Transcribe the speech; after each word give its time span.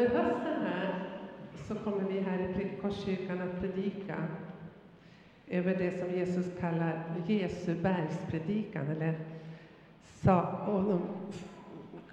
Under 0.00 0.22
hösten 0.22 0.62
här 0.64 0.94
så 1.68 1.74
kommer 1.74 2.08
vi 2.12 2.20
här 2.20 2.38
i 2.38 2.80
Korskyrkan 2.82 3.40
att 3.40 3.60
predika 3.60 4.16
över 5.48 5.74
det 5.74 5.98
som 5.98 6.10
Jesus 6.10 6.46
kallar 6.60 7.02
Jesu 7.26 7.74
bergspredikan, 7.74 8.86
eller 8.88 9.14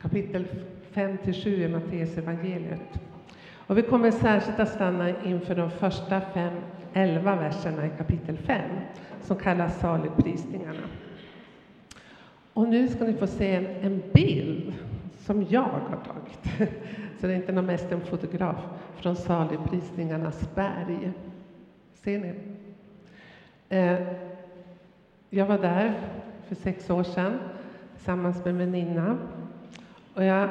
kapitel 0.01 0.45
5-7 0.93 1.47
i 1.47 1.67
Matteus 1.67 2.17
evangeliet. 2.17 2.99
Och 3.67 3.77
vi 3.77 3.81
kommer 3.81 4.11
särskilt 4.11 4.59
att 4.59 4.69
stanna 4.69 5.23
inför 5.23 5.55
de 5.55 5.71
första 5.71 6.21
fem, 6.21 6.53
elva 6.93 7.35
verserna 7.35 7.85
i 7.85 7.89
kapitel 7.97 8.37
5, 8.37 8.61
som 9.21 9.37
kallas 9.37 9.79
saligprisningarna. 9.79 10.87
Och 12.53 12.67
nu 12.67 12.87
ska 12.87 13.03
ni 13.03 13.13
få 13.13 13.27
se 13.27 13.55
en, 13.55 13.65
en 13.65 14.03
bild 14.13 14.73
som 15.27 15.45
jag 15.49 15.61
har 15.61 15.97
tagit. 16.05 16.71
Så 17.19 17.27
det 17.27 17.33
är 17.33 17.35
inte 17.35 17.51
någon 17.51 17.65
mest 17.65 17.91
en 17.91 18.01
fotograf 18.01 18.55
från 18.95 19.15
saligprisningarnas 19.15 20.55
berg. 20.55 21.11
Ser 21.93 22.19
ni? 22.19 22.33
Eh, 23.69 23.99
jag 25.29 25.45
var 25.45 25.57
där 25.57 25.93
för 26.47 26.55
sex 26.55 26.89
år 26.89 27.03
sedan 27.03 27.39
tillsammans 27.95 28.45
med 28.45 28.47
en 28.47 28.57
väninna. 28.57 29.17
Och 30.13 30.23
jag 30.23 30.49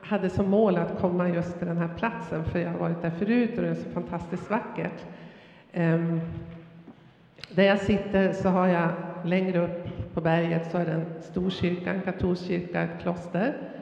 hade 0.00 0.30
som 0.30 0.50
mål 0.50 0.76
att 0.76 1.00
komma 1.00 1.28
just 1.28 1.58
till 1.58 1.66
den 1.66 1.76
här 1.76 1.90
platsen, 1.98 2.44
för 2.44 2.58
jag 2.58 2.70
har 2.70 2.78
varit 2.78 3.02
där 3.02 3.10
förut 3.10 3.56
och 3.56 3.62
det 3.62 3.68
är 3.68 3.74
så 3.74 3.90
fantastiskt 3.90 4.50
vackert. 4.50 5.04
Ehm, 5.72 6.20
där 7.50 7.64
jag 7.64 7.80
sitter 7.80 8.32
så 8.32 8.48
har 8.48 8.66
jag 8.66 8.90
längre 9.24 9.64
upp 9.64 10.14
på 10.14 10.20
berget 10.20 10.70
så 10.70 10.78
är 10.78 10.86
det 10.86 10.92
en 10.92 11.22
stor 11.22 11.50
kyrka, 11.50 11.92
en 11.92 12.02
katolsk 12.02 12.46
kyrka, 12.46 12.82
ett 12.82 13.02
kloster. 13.02 13.77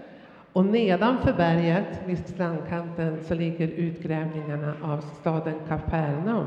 Och 0.57 0.67
nedanför 0.67 1.33
berget, 1.33 2.01
vid 2.07 2.19
strandkanten, 2.19 3.19
så 3.23 3.35
ligger 3.35 3.69
utgrävningarna 3.69 4.75
av 4.83 5.01
staden 5.01 5.55
Kapernaum, 5.69 6.47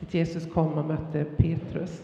dit 0.00 0.14
Jesus 0.14 0.52
kom 0.52 0.72
och 0.72 0.84
mötte 0.84 1.24
Petrus. 1.24 2.02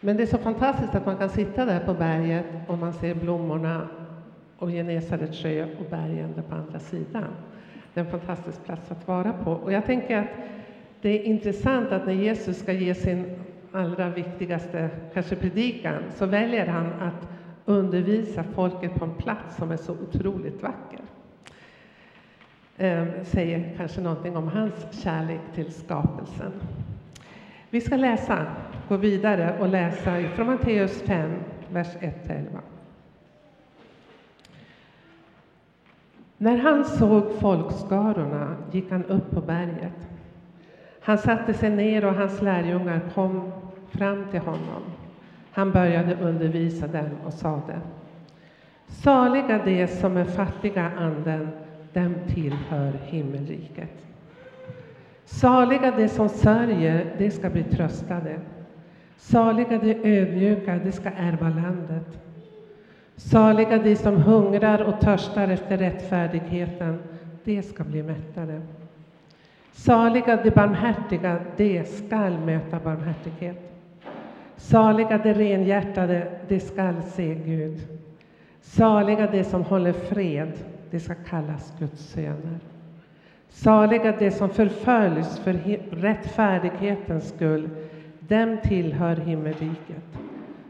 Men 0.00 0.16
det 0.16 0.22
är 0.22 0.26
så 0.26 0.38
fantastiskt 0.38 0.94
att 0.94 1.06
man 1.06 1.16
kan 1.16 1.28
sitta 1.28 1.64
där 1.64 1.80
på 1.80 1.94
berget 1.94 2.44
och 2.66 2.78
man 2.78 2.92
ser 2.92 3.14
blommorna 3.14 3.88
och 4.58 4.70
Genesarets 4.70 5.42
sjö 5.42 5.66
och 5.80 5.86
bergen 5.90 6.32
där 6.34 6.42
på 6.42 6.54
andra 6.54 6.78
sidan. 6.78 7.28
Det 7.94 8.00
är 8.00 8.04
en 8.04 8.10
fantastisk 8.10 8.64
plats 8.64 8.90
att 8.90 9.08
vara 9.08 9.32
på. 9.32 9.50
Och 9.50 9.72
jag 9.72 9.86
tänker 9.86 10.18
att 10.18 10.30
det 11.02 11.08
är 11.08 11.22
intressant 11.22 11.92
att 11.92 12.06
när 12.06 12.14
Jesus 12.14 12.58
ska 12.58 12.72
ge 12.72 12.94
sin 12.94 13.24
allra 13.72 14.08
viktigaste, 14.08 14.90
kanske 15.14 15.36
predikan, 15.36 16.02
så 16.14 16.26
väljer 16.26 16.66
han 16.66 16.86
att 16.86 17.28
undervisa 17.64 18.44
folket 18.54 18.94
på 18.94 19.04
en 19.04 19.14
plats 19.14 19.56
som 19.56 19.70
är 19.70 19.76
så 19.76 19.92
otroligt 19.92 20.62
vacker. 20.62 21.00
Eh, 22.76 23.06
säger 23.24 23.74
kanske 23.76 24.00
någonting 24.00 24.36
om 24.36 24.48
hans 24.48 25.02
kärlek 25.02 25.40
till 25.54 25.72
skapelsen. 25.72 26.52
Vi 27.70 27.80
ska 27.80 27.96
läsa, 27.96 28.46
gå 28.88 28.96
vidare 28.96 29.58
och 29.60 29.68
läsa 29.68 30.22
från 30.34 30.46
Matteus 30.46 31.02
5, 31.02 31.30
vers 31.70 31.96
1-11. 32.00 32.44
När 36.38 36.56
han 36.56 36.84
såg 36.84 37.32
folkskarorna 37.40 38.56
gick 38.72 38.90
han 38.90 39.04
upp 39.04 39.30
på 39.30 39.40
berget. 39.40 40.08
Han 41.00 41.18
satte 41.18 41.54
sig 41.54 41.70
ner 41.70 42.04
och 42.04 42.14
hans 42.14 42.42
lärjungar 42.42 43.00
kom 43.14 43.52
fram 43.90 44.26
till 44.30 44.40
honom. 44.40 44.91
Han 45.52 45.72
började 45.72 46.14
undervisa 46.14 46.86
dem 46.86 47.10
och 47.24 47.32
sade 47.32 47.80
Saliga 48.86 49.60
de 49.64 49.86
som 49.86 50.16
är 50.16 50.24
fattiga 50.24 50.90
anden, 50.98 51.48
dem 51.92 52.14
tillhör 52.28 52.92
himmelriket. 53.04 54.06
Saliga 55.24 55.90
de 55.90 56.08
som 56.08 56.28
sörjer, 56.28 57.14
de 57.18 57.30
ska 57.30 57.50
bli 57.50 57.62
tröstade. 57.62 58.40
Saliga 59.16 59.78
de 59.78 59.94
ödmjuka, 59.94 60.80
de 60.84 60.92
ska 60.92 61.10
ärva 61.10 61.48
landet. 61.48 62.18
Saliga 63.16 63.78
de 63.78 63.96
som 63.96 64.16
hungrar 64.16 64.82
och 64.82 65.00
törstar 65.00 65.48
efter 65.48 65.78
rättfärdigheten, 65.78 66.98
de 67.44 67.62
ska 67.62 67.84
bli 67.84 68.02
mättade. 68.02 68.62
Saliga 69.72 70.36
de 70.36 70.50
barmhärtiga, 70.50 71.40
de 71.56 71.84
skall 71.84 72.38
möta 72.38 72.78
barmhärtighet. 72.78 73.71
Saliga 74.62 75.18
de 75.18 75.34
renhjärtade, 75.34 76.26
de 76.48 76.60
skall 76.60 77.02
se 77.02 77.34
Gud. 77.34 77.80
Saliga 78.60 79.26
de 79.26 79.44
som 79.44 79.62
håller 79.62 79.92
fred, 79.92 80.52
de 80.90 81.00
ska 81.00 81.14
kallas 81.14 81.72
Guds 81.78 82.02
söner. 82.02 82.60
Saliga 83.48 84.16
de 84.18 84.30
som 84.30 84.50
förföljs 84.50 85.38
för 85.38 85.52
rättfärdighetens 85.90 87.28
skull, 87.28 87.68
dem 88.20 88.58
tillhör 88.62 89.16
himmelriket. 89.16 90.18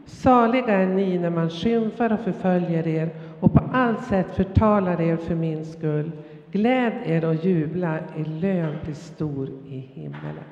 Saliga 0.05 0.73
är 0.73 0.87
ni 0.87 1.17
när 1.17 1.29
man 1.29 1.49
skymfar 1.49 2.13
och 2.13 2.19
förföljer 2.19 2.87
er 2.87 3.09
och 3.39 3.53
på 3.53 3.59
allt 3.73 4.03
sätt 4.03 4.35
förtalar 4.35 5.01
er 5.01 5.17
för 5.17 5.35
min 5.35 5.65
skull. 5.65 6.11
Gläd 6.51 6.93
er 7.05 7.25
och 7.25 7.35
jubla, 7.35 7.99
er 8.17 8.25
lön 8.25 8.75
blir 8.83 8.93
stor 8.93 9.49
i 9.67 9.77
himmelen. 9.79 10.43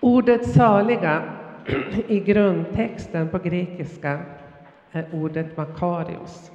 Ordet 0.00 0.46
saliga 0.46 1.22
i 2.08 2.20
grundtexten 2.20 3.28
på 3.28 3.38
grekiska 3.38 4.20
är 4.92 5.06
ordet 5.12 5.56
makarios. 5.56 6.50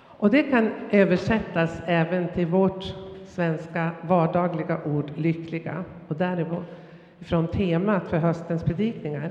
Och 0.00 0.30
det 0.30 0.42
kan 0.42 0.70
översättas 0.90 1.80
även 1.86 2.28
till 2.28 2.46
vårt 2.46 2.94
svenska 3.26 3.90
vardagliga 4.02 4.80
ord 4.84 5.10
lyckliga 5.16 5.84
och 6.08 6.16
därifrån 6.16 7.46
temat 7.52 8.08
för 8.08 8.16
höstens 8.18 8.62
predikningar. 8.64 9.30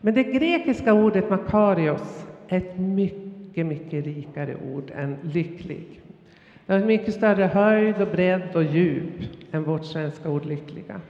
Men 0.00 0.14
det 0.14 0.24
grekiska 0.24 0.92
ordet 0.94 1.30
makarios 1.30 2.26
är 2.48 2.56
ett 2.56 2.78
mycket, 2.78 3.66
mycket 3.66 4.04
rikare 4.04 4.56
ord 4.74 4.90
än 4.96 5.16
lycklig. 5.22 6.00
Det 6.66 6.72
har 6.72 6.80
mycket 6.80 7.14
större 7.14 7.44
höjd 7.44 8.00
och 8.00 8.08
bredd 8.08 8.48
och 8.56 8.64
djup 8.64 9.12
än 9.52 9.64
vårt 9.64 9.84
svenska 9.84 10.30
ord 10.30 10.44
lyckliga. 10.44 11.00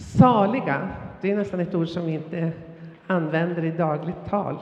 Saliga, 0.00 0.88
det 1.20 1.30
är 1.30 1.36
nästan 1.36 1.60
ett 1.60 1.74
ord 1.74 1.88
som 1.88 2.06
vi 2.06 2.12
inte 2.12 2.52
använder 3.06 3.64
i 3.64 3.70
dagligt 3.70 4.26
tal. 4.28 4.56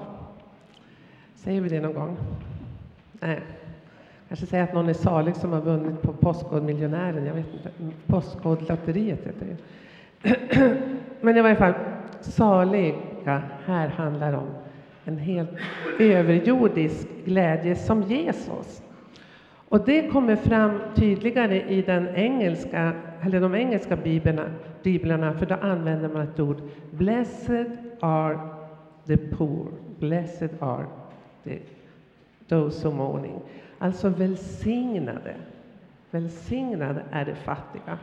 Säger 1.35 1.61
vi 1.61 1.69
det 1.69 1.81
någon 1.81 1.95
gång? 1.95 2.17
Nej. 3.13 3.41
Kanske 4.29 4.47
säga 4.47 4.65
att 4.65 4.75
någon 4.75 4.89
är 4.89 4.93
salig 4.93 5.37
som 5.37 5.53
har 5.53 5.61
vunnit 5.61 6.03
på 6.03 6.13
Postkodmiljonären. 6.13 7.27
Jag 7.27 7.35
vet 7.35 7.47
inte. 7.55 7.97
Postkodlotteriet 8.07 9.27
heter 9.27 9.57
det. 10.23 10.77
Men 11.21 11.37
i 11.37 11.41
varje 11.41 11.57
fall, 11.57 11.75
saliga 12.21 13.43
här 13.67 13.89
handlar 13.89 14.33
om 14.33 14.49
en 15.05 15.19
helt 15.19 15.51
överjordisk 15.99 17.09
glädje 17.25 17.77
som 17.77 18.03
Jesus. 18.03 18.83
Och 19.69 19.85
det 19.85 20.09
kommer 20.09 20.37
fram 20.37 20.81
tydligare 20.95 21.63
i 21.69 21.83
den 21.83 22.09
engelska, 22.09 22.93
eller 23.23 23.41
de 23.41 23.55
engelska 23.55 23.97
biblarna, 23.97 24.45
biblarna, 24.83 25.33
för 25.33 25.47
då 25.47 25.55
använder 25.55 26.09
man 26.09 26.23
ett 26.23 26.41
ord 26.41 26.57
Blessed 26.91 27.67
are 28.01 28.39
the 29.07 29.17
poor, 29.17 29.67
blessed 29.99 30.51
are 30.61 30.87
the 31.45 31.59
those 32.49 32.89
who 32.89 32.95
mourning. 32.95 33.41
Alltså 33.79 34.09
välsignade. 34.09 35.35
Välsignade 36.11 37.03
är 37.11 37.25
de 37.25 37.35
fattiga. 37.35 37.99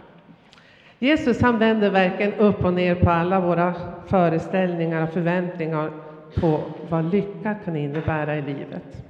Jesus 1.00 1.42
han 1.42 1.60
vänder 1.60 1.90
verkligen 1.90 2.34
upp 2.34 2.66
och 2.66 2.74
ner 2.74 2.96
på 2.96 3.10
alla 3.10 3.40
våra 3.40 3.74
föreställningar 4.06 5.04
och 5.04 5.10
förväntningar 5.10 5.92
på 6.36 6.60
vad 6.90 7.12
lycka 7.12 7.56
kan 7.66 7.76
innebära 7.76 8.36
i 8.36 8.42
livet. 8.42 9.05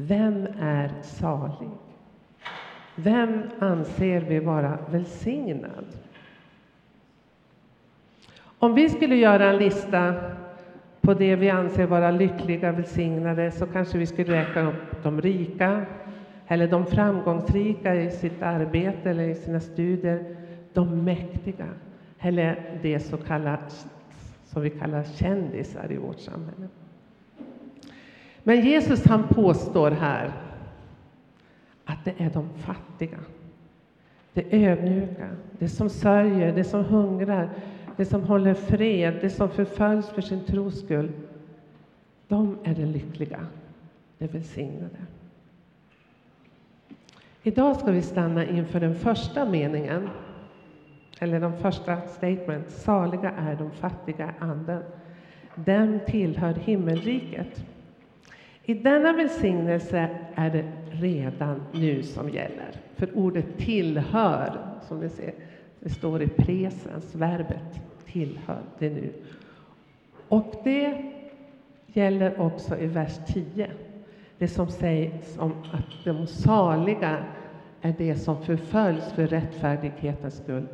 Vem 0.00 0.46
är 0.60 0.92
salig? 1.02 1.70
Vem 2.94 3.42
anser 3.58 4.20
vi 4.20 4.38
vara 4.38 4.78
välsignad? 4.90 5.84
Om 8.58 8.74
vi 8.74 8.88
skulle 8.88 9.16
göra 9.16 9.50
en 9.50 9.56
lista 9.56 10.14
på 11.00 11.14
det 11.14 11.36
vi 11.36 11.50
anser 11.50 11.86
vara 11.86 12.10
lyckliga, 12.10 12.72
välsignade, 12.72 13.50
så 13.50 13.66
kanske 13.66 13.98
vi 13.98 14.06
skulle 14.06 14.40
räkna 14.40 14.68
upp 14.68 15.02
de 15.02 15.20
rika, 15.20 15.86
eller 16.46 16.68
de 16.68 16.86
framgångsrika 16.86 17.94
i 17.94 18.10
sitt 18.10 18.42
arbete 18.42 19.10
eller 19.10 19.24
i 19.28 19.34
sina 19.34 19.60
studier, 19.60 20.36
de 20.72 21.04
mäktiga, 21.04 21.66
eller 22.18 22.78
det 22.82 23.00
så 23.00 23.16
kallade, 23.16 23.62
som 24.44 24.62
vi 24.62 24.70
kallar 24.70 25.02
kändisar 25.02 25.92
i 25.92 25.96
vårt 25.96 26.20
samhälle. 26.20 26.68
Men 28.48 28.60
Jesus 28.60 29.06
han 29.06 29.28
påstår 29.28 29.90
här 29.90 30.32
att 31.84 32.04
det 32.04 32.14
är 32.18 32.30
de 32.30 32.48
fattiga, 32.58 33.18
det 34.32 34.66
ödmjuka, 34.66 35.28
det 35.58 35.68
som 35.68 35.90
sörjer, 35.90 36.52
det 36.52 36.64
som 36.64 36.84
hungrar, 36.84 37.50
det 37.96 38.04
som 38.04 38.22
håller 38.22 38.54
fred, 38.54 39.18
det 39.20 39.30
som 39.30 39.50
förföljs 39.50 40.08
för 40.08 40.22
sin 40.22 40.44
tros 40.44 40.80
skull. 40.80 41.12
De 42.28 42.58
är 42.64 42.74
de 42.74 42.84
lyckliga, 42.84 43.46
de 44.18 44.26
välsignade. 44.26 44.98
Idag 47.42 47.76
ska 47.76 47.90
vi 47.90 48.02
stanna 48.02 48.46
inför 48.46 48.80
den 48.80 48.94
första 48.94 49.44
meningen, 49.44 50.08
eller 51.20 51.40
de 51.40 51.58
första 51.58 52.00
statement. 52.00 52.70
Saliga 52.70 53.30
är 53.30 53.56
de 53.56 53.70
fattiga 53.70 54.26
i 54.26 54.42
anden. 54.44 54.82
Dem 55.54 56.00
tillhör 56.06 56.54
himmelriket. 56.54 57.64
I 58.68 58.74
denna 58.74 59.12
välsignelse 59.12 60.08
är 60.34 60.50
det 60.50 60.64
redan 60.90 61.62
nu 61.72 62.02
som 62.02 62.28
gäller. 62.28 62.70
För 62.96 63.18
ordet 63.18 63.58
tillhör, 63.58 64.58
som 64.88 65.00
ni 65.00 65.08
ser, 65.08 65.34
det 65.80 65.88
står 65.88 66.22
i 66.22 66.28
presens, 66.28 67.14
verbet 67.14 67.80
tillhör 68.06 68.62
det 68.78 68.90
nu. 68.90 69.12
Och 70.28 70.54
det 70.64 71.12
gäller 71.86 72.40
också 72.40 72.78
i 72.78 72.86
vers 72.86 73.18
10. 73.26 73.70
Det 74.38 74.48
som 74.48 74.68
sägs 74.68 75.38
om 75.38 75.52
att 75.72 76.04
de 76.04 76.26
saliga 76.26 77.24
är 77.80 77.94
det 77.98 78.16
som 78.16 78.42
förföljs 78.42 79.12
för 79.12 79.26
rättfärdighetens 79.26 80.36
skull. 80.36 80.66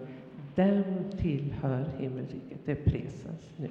Dem 0.55 0.85
tillhör 1.19 1.85
himmelriket. 1.99 2.59
Det 2.65 2.73
är 2.73 2.91
presens 2.91 3.53
nu. 3.57 3.69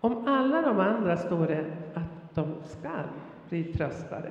Om 0.00 0.26
alla 0.26 0.62
de 0.62 0.80
andra 0.80 1.16
står 1.16 1.46
det 1.46 1.64
att 1.94 2.21
de 2.34 2.54
skall 2.64 3.08
bli 3.48 3.64
tröstade. 3.64 4.30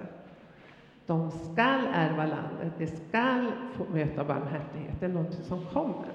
De 1.05 1.31
skall 1.31 1.87
ärva 1.93 2.25
landet, 2.25 2.73
de 2.77 2.87
skall 2.87 3.51
få 3.73 3.83
möta 3.93 4.23
barmhärtighet. 4.23 4.99
Det 4.99 5.05
är 5.05 5.09
något 5.09 5.33
som 5.33 5.65
kommer. 5.65 6.11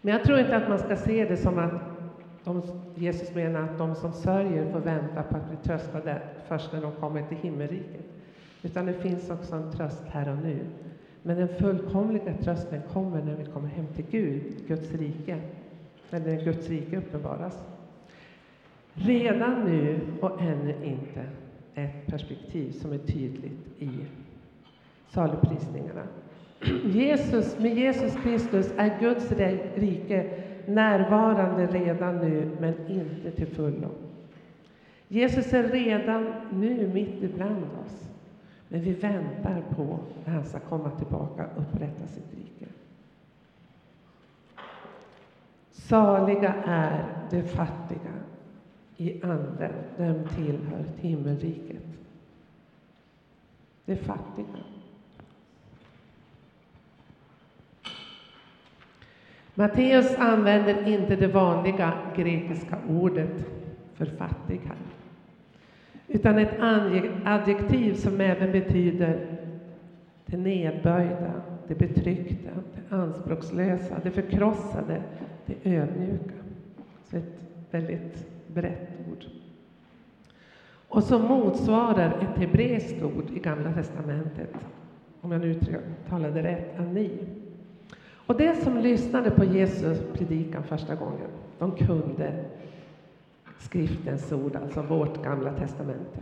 Men 0.00 0.14
jag 0.14 0.24
tror 0.24 0.38
inte 0.38 0.56
att 0.56 0.68
man 0.68 0.78
ska 0.78 0.96
se 0.96 1.24
det 1.24 1.36
som 1.36 1.58
att 1.58 1.72
de, 2.44 2.62
Jesus 2.94 3.34
menar 3.34 3.62
att 3.62 3.78
de 3.78 3.94
som 3.94 4.12
sörjer 4.12 4.72
får 4.72 4.80
vänta 4.80 5.22
på 5.22 5.36
att 5.36 5.48
bli 5.48 5.56
tröstade 5.56 6.22
först 6.48 6.72
när 6.72 6.82
de 6.82 6.92
kommer 6.92 7.22
till 7.22 7.36
himmelriket. 7.36 8.06
Utan 8.62 8.86
det 8.86 8.94
finns 8.94 9.30
också 9.30 9.54
en 9.54 9.72
tröst 9.72 10.02
här 10.06 10.28
och 10.28 10.38
nu. 10.38 10.58
Men 11.22 11.36
den 11.36 11.48
fullkomliga 11.48 12.34
trösten 12.42 12.82
kommer 12.92 13.22
när 13.22 13.36
vi 13.36 13.44
kommer 13.44 13.68
hem 13.68 13.86
till 13.86 14.04
Gud, 14.10 14.42
Guds 14.68 14.92
rike, 14.92 15.38
när 16.10 16.44
Guds 16.44 16.68
rike 16.68 16.96
uppenbaras. 16.96 17.58
Redan 18.94 19.64
nu 19.64 20.00
och 20.20 20.40
ännu 20.40 20.74
inte 20.84 21.24
ett 21.74 22.06
perspektiv 22.06 22.70
som 22.72 22.92
är 22.92 22.98
tydligt 22.98 23.82
i 23.82 23.90
saluprisningarna. 25.08 26.02
Jesus, 26.84 27.58
med 27.58 27.76
Jesus 27.76 28.16
Kristus 28.22 28.72
är 28.76 29.00
Guds 29.00 29.32
rike 29.74 30.30
närvarande 30.66 31.66
redan 31.66 32.18
nu, 32.18 32.50
men 32.60 32.86
inte 32.88 33.30
till 33.30 33.46
fullo. 33.46 33.88
Jesus 35.08 35.52
är 35.52 35.62
redan 35.62 36.32
nu 36.52 36.90
mitt 36.94 37.22
ibland 37.22 37.64
oss, 37.84 38.10
men 38.68 38.80
vi 38.80 38.92
väntar 38.92 39.62
på 39.76 39.98
när 40.24 40.32
han 40.32 40.44
ska 40.44 40.58
komma 40.58 40.90
tillbaka 40.90 41.46
och 41.56 41.62
upprätta 41.62 42.06
sitt 42.06 42.34
rike. 42.34 42.72
Saliga 45.70 46.54
är 46.64 47.04
de 47.30 47.42
fattiga 47.42 48.21
i 49.02 49.20
anden, 49.22 49.72
dem 49.96 50.28
tillhör 50.36 50.84
himmelriket. 51.00 51.82
De 53.84 53.96
fattiga. 53.96 54.46
Matteus 59.54 60.16
använder 60.18 60.88
inte 60.88 61.16
det 61.16 61.26
vanliga 61.26 61.92
grekiska 62.16 62.78
ordet 62.88 63.46
för 63.94 64.06
fattig 64.06 64.60
här, 64.64 64.76
utan 66.08 66.38
ett 66.38 66.54
adjektiv 67.24 67.94
som 67.94 68.20
även 68.20 68.52
betyder 68.52 69.38
det 70.26 70.36
nedböjda, 70.36 71.32
det 71.68 71.74
betryckta, 71.74 72.50
det 72.74 72.96
anspråkslösa, 72.96 74.00
det 74.02 74.10
förkrossade, 74.10 75.02
det 75.46 75.70
ödmjuka. 75.70 76.34
Så 77.04 77.16
ett 77.16 77.40
väldigt 77.70 78.26
brett 78.54 78.90
ord. 79.10 79.24
Och 80.88 81.02
som 81.02 81.22
motsvarar 81.22 82.18
ett 82.20 82.38
hebreiskt 82.38 83.02
ord 83.02 83.30
i 83.34 83.38
Gamla 83.38 83.72
testamentet, 83.72 84.54
om 85.20 85.32
jag 85.32 85.40
nu 85.40 85.60
talade 86.08 86.42
rätt, 86.42 86.80
ani. 86.80 87.10
Och 88.26 88.36
de 88.36 88.54
som 88.54 88.78
lyssnade 88.78 89.30
på 89.30 89.44
Jesus 89.44 89.98
predikan 90.12 90.62
första 90.62 90.94
gången, 90.94 91.28
de 91.58 91.70
kunde 91.70 92.44
skriftens 93.58 94.32
ord, 94.32 94.56
alltså 94.56 94.82
vårt 94.82 95.24
gamla 95.24 95.52
testamente. 95.52 96.18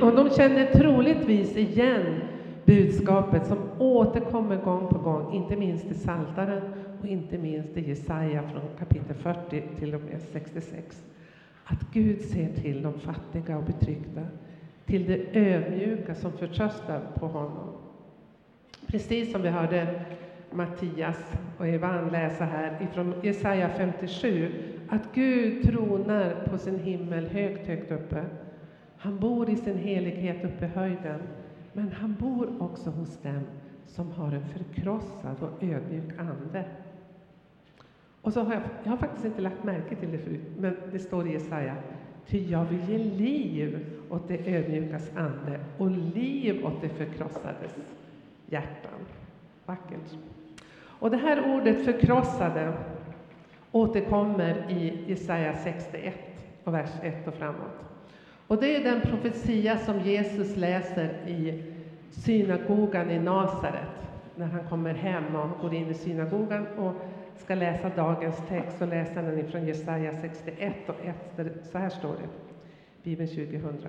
Och 0.00 0.16
de 0.16 0.30
kände 0.30 0.66
troligtvis 0.66 1.56
igen 1.56 2.20
budskapet 2.64 3.46
som 3.46 3.58
återkommer 3.78 4.56
gång 4.56 4.88
på 4.88 4.98
gång, 4.98 5.34
inte 5.34 5.56
minst 5.56 5.84
i 5.84 5.94
Saltaren 5.94 6.62
och 7.00 7.06
inte 7.06 7.38
minst 7.38 7.76
i 7.76 7.88
Jesaja 7.88 8.42
från 8.42 8.62
kapitel 8.78 9.16
40 9.16 9.62
till 9.78 9.94
och 9.94 10.00
med 10.00 10.20
66. 10.32 11.06
Att 11.64 11.92
Gud 11.92 12.20
ser 12.20 12.52
till 12.52 12.82
de 12.82 12.92
fattiga 13.00 13.58
och 13.58 13.64
betryckta, 13.64 14.26
till 14.86 15.06
de 15.06 15.40
ödmjuka 15.40 16.14
som 16.14 16.32
förtröstar 16.32 17.00
på 17.14 17.26
honom. 17.26 17.68
Precis 18.86 19.32
som 19.32 19.42
vi 19.42 19.48
hörde 19.48 20.04
Mattias 20.52 21.32
och 21.58 21.66
Evan 21.66 22.08
läsa 22.08 22.44
här 22.44 22.82
ifrån 22.82 23.14
Jesaja 23.22 23.68
57, 23.68 24.52
att 24.88 25.14
Gud 25.14 25.62
tronar 25.62 26.46
på 26.50 26.58
sin 26.58 26.78
himmel 26.78 27.26
högt, 27.28 27.66
högt 27.66 27.92
uppe. 27.92 28.24
Han 28.96 29.18
bor 29.18 29.50
i 29.50 29.56
sin 29.56 29.78
helighet 29.78 30.44
uppe 30.44 30.64
i 30.64 30.68
höjden, 30.68 31.20
men 31.72 31.92
han 31.92 32.16
bor 32.20 32.62
också 32.62 32.90
hos 32.90 33.22
dem 33.22 33.40
som 33.86 34.12
har 34.12 34.32
en 34.32 34.48
förkrossad 34.48 35.36
och 35.40 35.62
ödmjuk 35.62 36.18
ande. 36.18 36.64
Och 38.22 38.32
så 38.32 38.40
har 38.40 38.52
jag, 38.52 38.62
jag 38.82 38.90
har 38.90 38.96
faktiskt 38.96 39.24
inte 39.24 39.40
lagt 39.40 39.64
märke 39.64 39.96
till 39.96 40.12
det 40.12 40.18
förut, 40.18 40.40
men 40.58 40.76
det 40.92 40.98
står 40.98 41.28
i 41.28 41.32
Jesaja, 41.32 41.76
ty 42.26 42.50
jag 42.50 42.64
vill 42.64 42.88
ge 42.88 42.98
liv 42.98 43.86
åt 44.10 44.28
det 44.28 44.56
ödmjukas 44.56 45.10
ande 45.16 45.60
och 45.78 45.90
liv 45.90 46.66
åt 46.66 46.82
det 46.82 46.88
förkrossades 46.88 47.76
hjärtan. 48.46 49.00
Vackert. 49.66 50.18
Och 50.82 51.10
det 51.10 51.16
här 51.16 51.56
ordet 51.56 51.84
förkrossade 51.84 52.72
återkommer 53.72 54.70
i 54.70 55.10
Jesaja 55.10 55.54
61, 55.64 56.14
och 56.64 56.74
vers 56.74 56.90
1 57.02 57.28
och 57.28 57.34
framåt. 57.34 57.84
Och 58.46 58.56
det 58.56 58.76
är 58.76 58.84
den 58.84 59.00
profetia 59.00 59.78
som 59.78 60.00
Jesus 60.00 60.56
läser 60.56 61.08
i 61.26 61.64
synagogan 62.10 63.10
i 63.10 63.18
Nasaret, 63.18 64.08
när 64.36 64.46
han 64.46 64.64
kommer 64.68 64.94
hem 64.94 65.36
och 65.36 65.60
går 65.60 65.74
in 65.74 65.90
i 65.90 65.94
synagogan 65.94 66.66
och 66.66 66.94
ska 67.40 67.54
läsa 67.54 67.88
dagens 67.96 68.42
text, 68.48 68.78
så 68.78 68.86
läser 68.86 69.22
den 69.22 69.50
från 69.50 69.66
Jesaja 69.66 70.12
61 70.20 70.74
och 70.86 70.96
1. 71.38 71.66
Så 71.72 71.78
här 71.78 71.88
står 71.88 72.12
det, 72.12 72.28
Bibeln 73.02 73.28
2000. 73.28 73.88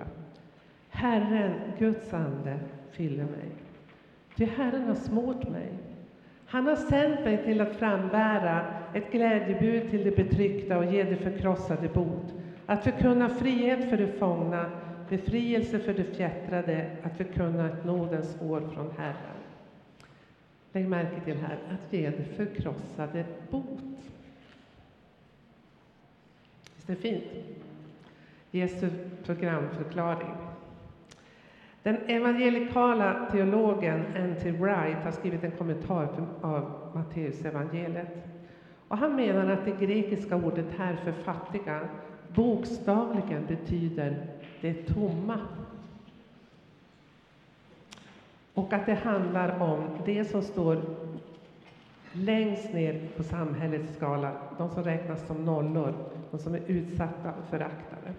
Herren, 0.88 1.52
Guds 1.78 2.14
ande, 2.14 2.58
fyller 2.90 3.24
mig. 3.24 3.50
Ty 4.36 4.44
Herren 4.44 4.86
har 4.86 4.94
smort 4.94 5.48
mig 5.48 5.72
han 6.52 6.66
har 6.66 6.76
sänt 6.76 7.24
mig 7.24 7.44
till 7.44 7.60
att 7.60 7.76
frambära 7.76 8.66
ett 8.94 9.12
glädjebud 9.12 9.90
till 9.90 10.04
de 10.04 10.10
betryckta 10.10 10.78
och 10.78 10.84
ge 10.84 11.02
de 11.02 11.16
förkrossade 11.16 11.88
bot, 11.88 12.34
att 12.66 12.84
förkunna 12.84 13.28
frihet 13.28 13.90
för 13.90 13.96
de 13.96 14.06
fångna, 14.06 14.70
befrielse 15.08 15.78
för 15.78 15.94
de 15.94 16.04
fjättrade, 16.04 16.90
att 17.02 17.16
förkunna 17.16 17.66
ett 17.66 17.84
nådens 17.84 18.36
år 18.42 18.60
från 18.74 18.90
Herren. 18.98 19.41
Lägg 20.72 20.88
märke 20.88 21.20
till 21.24 21.36
här, 21.36 21.58
att 21.70 21.92
ge 21.92 22.10
det 22.10 22.24
förkrossade 22.36 23.24
bot. 23.50 23.82
Visst 26.76 26.90
är 26.90 26.94
det 26.94 27.00
fint? 27.00 27.24
Jesu 28.50 28.90
programförklaring. 29.24 30.34
Den 31.82 31.96
evangelikala 32.06 33.28
teologen 33.32 34.04
N.T. 34.16 34.50
Wright 34.50 35.04
har 35.04 35.12
skrivit 35.12 35.44
en 35.44 35.50
kommentar 35.50 36.26
av 36.40 36.90
Matteus 36.94 37.44
evangeliet. 37.44 38.08
Och 38.88 38.98
han 38.98 39.16
menar 39.16 39.46
att 39.50 39.64
det 39.64 39.86
grekiska 39.86 40.36
ordet 40.36 40.66
här 40.76 40.96
för 40.96 41.12
fattiga 41.12 41.88
bokstavligen 42.28 43.46
betyder 43.46 44.26
det 44.60 44.74
tomma. 44.74 45.38
Och 48.54 48.72
att 48.72 48.86
det 48.86 48.94
handlar 48.94 49.62
om 49.62 49.84
det 50.04 50.24
som 50.24 50.42
står 50.42 50.82
längst 52.12 52.72
ner 52.72 53.08
på 53.16 53.22
samhällets 53.22 53.96
skala, 53.96 54.32
de 54.58 54.70
som 54.70 54.84
räknas 54.84 55.26
som 55.26 55.44
nollor, 55.44 55.94
de 56.30 56.38
som 56.38 56.54
är 56.54 56.62
utsatta 56.66 57.28
och 57.28 57.48
föraktade. 57.50 58.12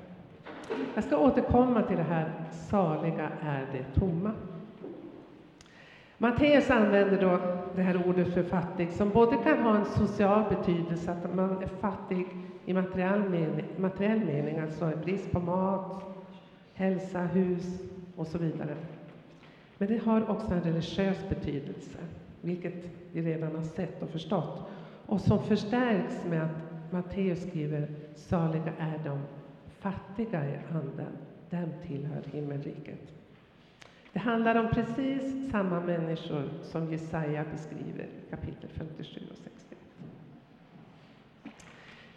Jag 0.96 1.04
ska 1.04 1.18
återkomma 1.18 1.82
till 1.82 1.98
det 1.98 2.04
här, 2.04 2.32
saliga 2.52 3.30
är 3.42 3.68
det 3.72 4.00
tomma. 4.00 4.32
Matteus 6.18 6.70
använder 6.70 7.22
då 7.22 7.40
det 7.76 7.82
här 7.82 8.08
ordet 8.08 8.34
för 8.34 8.44
fattig 8.44 8.92
som 8.92 9.10
både 9.10 9.38
kan 9.38 9.58
ha 9.58 9.78
en 9.78 9.86
social 9.86 10.44
betydelse, 10.50 11.12
att 11.12 11.36
man 11.36 11.64
är 11.64 11.68
fattig 11.68 12.28
i 12.66 12.74
materiell 12.74 13.30
mening, 13.30 13.66
materiell 13.78 14.20
mening 14.20 14.60
alltså 14.60 14.92
brist 15.04 15.32
på 15.32 15.40
mat, 15.40 16.04
hälsa, 16.74 17.20
hus 17.20 17.82
och 18.16 18.28
så 18.28 18.38
vidare. 18.38 18.76
Men 19.78 19.88
det 19.88 19.98
har 19.98 20.30
också 20.30 20.54
en 20.54 20.62
religiös 20.64 21.30
betydelse, 21.30 21.98
vilket 22.42 22.86
vi 23.12 23.22
redan 23.22 23.56
har 23.56 23.64
sett 23.64 24.04
och 24.04 24.10
förstått, 24.10 24.68
och 25.06 25.22
som 25.22 25.44
förstärks 25.44 26.26
med 26.30 26.44
att 26.44 26.92
Matteus 26.92 27.48
skriver 27.50 27.88
saliga 28.16 28.74
är 28.80 29.00
de 29.06 29.20
fattiga 29.80 30.46
i 30.50 30.58
anden, 30.72 31.18
dem 31.50 31.70
tillhör 31.88 32.24
himmelriket. 32.32 33.00
Det 34.14 34.20
handlar 34.20 34.56
om 34.56 34.68
precis 34.74 35.52
samma 35.52 35.80
människor 35.80 36.50
som 36.64 36.92
Jesaja 36.92 37.46
beskriver 37.52 38.04
i 38.04 38.30
kapitel 38.30 38.70
57 38.74 39.22
och 39.32 39.38
61. 39.44 39.80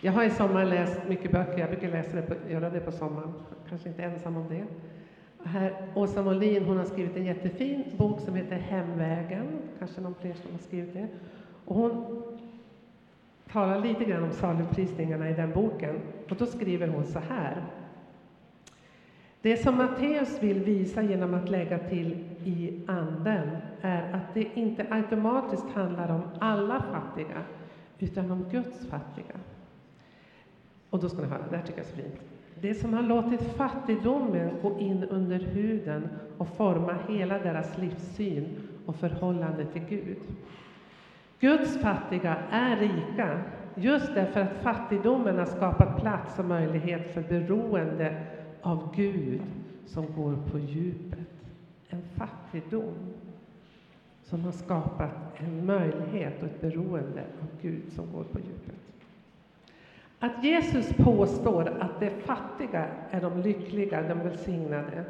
Jag 0.00 0.12
har 0.12 0.24
i 0.24 0.30
sommar 0.30 0.64
läst 0.64 1.08
mycket 1.08 1.32
böcker. 1.32 1.58
Jag 1.58 1.70
brukar 1.70 1.88
läsa 1.90 2.16
det 2.16 2.22
på, 2.22 2.50
göra 2.50 2.70
det 2.70 2.80
på 2.80 2.92
sommaren. 2.92 3.32
Kanske 3.68 3.88
inte 3.88 4.02
ensam 4.02 4.36
om 4.36 4.48
det. 4.48 4.66
Här, 5.46 5.72
Åsa 5.94 6.22
Molin 6.22 6.64
hon 6.64 6.76
har 6.76 6.84
skrivit 6.84 7.16
en 7.16 7.24
jättefin 7.24 7.84
bok 7.96 8.20
som 8.20 8.34
heter 8.34 8.56
Hemvägen. 8.56 9.46
Kanske 9.78 10.00
någon 10.00 10.14
fler 10.20 10.34
som 10.34 10.52
har 10.52 10.58
skrivit 10.58 10.94
det. 10.94 11.08
Och 11.64 11.76
hon 11.76 12.22
talar 13.52 13.80
lite 13.80 14.04
grann 14.04 14.24
om 14.24 14.32
saluprisningarna 14.32 15.30
i 15.30 15.32
den 15.32 15.52
boken. 15.52 16.00
Och 16.30 16.36
då 16.36 16.46
skriver 16.46 16.88
hon 16.88 17.04
så 17.04 17.18
här. 17.18 17.64
Det 19.42 19.56
som 19.56 19.76
Matteus 19.76 20.42
vill 20.42 20.64
visa 20.64 21.02
genom 21.02 21.34
att 21.34 21.48
lägga 21.48 21.78
till 21.78 22.24
i 22.44 22.84
anden 22.86 23.48
är 23.80 24.12
att 24.12 24.34
det 24.34 24.48
inte 24.54 24.86
automatiskt 24.90 25.70
handlar 25.74 26.14
om 26.14 26.22
alla 26.38 26.82
fattiga, 26.92 27.44
utan 27.98 28.30
om 28.30 28.44
Guds 28.50 28.86
fattiga. 28.86 29.34
Och 30.90 31.00
då 31.00 31.08
ska 31.08 31.22
ni 31.22 31.28
höra, 31.28 31.42
det 31.50 31.56
här 31.56 31.66
tycker 31.66 31.78
jag 31.78 31.86
är 31.86 31.90
så 31.90 31.96
fint. 31.96 32.35
Det 32.60 32.74
som 32.74 32.94
har 32.94 33.02
låtit 33.02 33.42
fattigdomen 33.42 34.50
gå 34.62 34.78
in 34.78 35.04
under 35.04 35.38
huden 35.38 36.08
och 36.38 36.48
forma 36.48 36.96
hela 37.08 37.38
deras 37.38 37.78
livssyn 37.78 38.46
och 38.86 38.96
förhållande 38.96 39.64
till 39.64 39.82
Gud. 39.88 40.18
Guds 41.40 41.78
fattiga 41.78 42.36
är 42.50 42.76
rika 42.76 43.40
just 43.74 44.14
därför 44.14 44.40
att 44.40 44.62
fattigdomen 44.62 45.38
har 45.38 45.46
skapat 45.46 46.00
plats 46.00 46.38
och 46.38 46.44
möjlighet 46.44 47.14
för 47.14 47.22
beroende 47.22 48.26
av 48.62 48.94
Gud 48.96 49.42
som 49.86 50.06
går 50.16 50.36
på 50.50 50.58
djupet. 50.58 51.18
En 51.88 52.02
fattigdom 52.02 52.94
som 54.22 54.44
har 54.44 54.52
skapat 54.52 55.12
en 55.36 55.66
möjlighet 55.66 56.42
och 56.42 56.48
ett 56.48 56.60
beroende 56.60 57.20
av 57.40 57.48
Gud 57.62 57.82
som 57.92 58.12
går 58.12 58.24
på 58.24 58.38
djupet. 58.38 58.85
Att 60.18 60.44
Jesus 60.44 60.92
påstår 60.96 61.68
att 61.80 62.00
de 62.00 62.10
fattiga 62.10 62.88
är 63.10 63.20
de 63.20 63.42
lyckliga, 63.42 64.02
de 64.02 64.18
välsignade, 64.20 65.04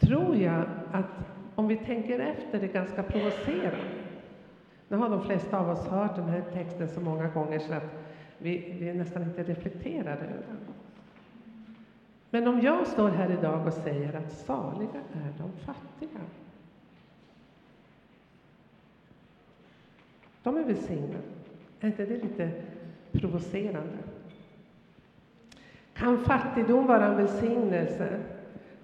tror 0.00 0.36
jag 0.36 0.64
att 0.92 1.06
om 1.54 1.68
vi 1.68 1.76
tänker 1.76 2.18
efter 2.18 2.60
är 2.60 2.72
ganska 2.72 3.02
provocerande. 3.02 3.84
Nu 4.88 4.96
har 4.96 5.10
de 5.10 5.22
flesta 5.26 5.58
av 5.58 5.70
oss 5.70 5.86
hört 5.86 6.16
den 6.16 6.28
här 6.28 6.42
texten 6.52 6.88
så 6.88 7.00
många 7.00 7.28
gånger 7.28 7.58
så 7.58 7.74
att 7.74 8.06
vi, 8.38 8.76
vi 8.80 8.94
nästan 8.94 9.22
inte 9.22 9.42
reflekterar 9.42 10.16
över 10.16 10.42
den. 10.48 10.74
Men 12.30 12.48
om 12.48 12.60
jag 12.60 12.86
står 12.86 13.08
här 13.08 13.30
idag 13.30 13.66
och 13.66 13.72
säger 13.72 14.14
att 14.14 14.32
saliga 14.32 15.00
är 15.12 15.32
de 15.38 15.52
fattiga. 15.52 16.20
De 20.42 20.56
är 20.56 20.64
välsignade. 20.64 21.22
Är 21.80 21.86
inte 21.86 22.06
det 22.06 22.22
lite 22.22 22.50
provocerande? 23.12 23.98
Kan 25.98 26.18
fattigdom 26.18 26.86
vara 26.86 27.06
en 27.06 27.16
välsignelse? 27.16 28.08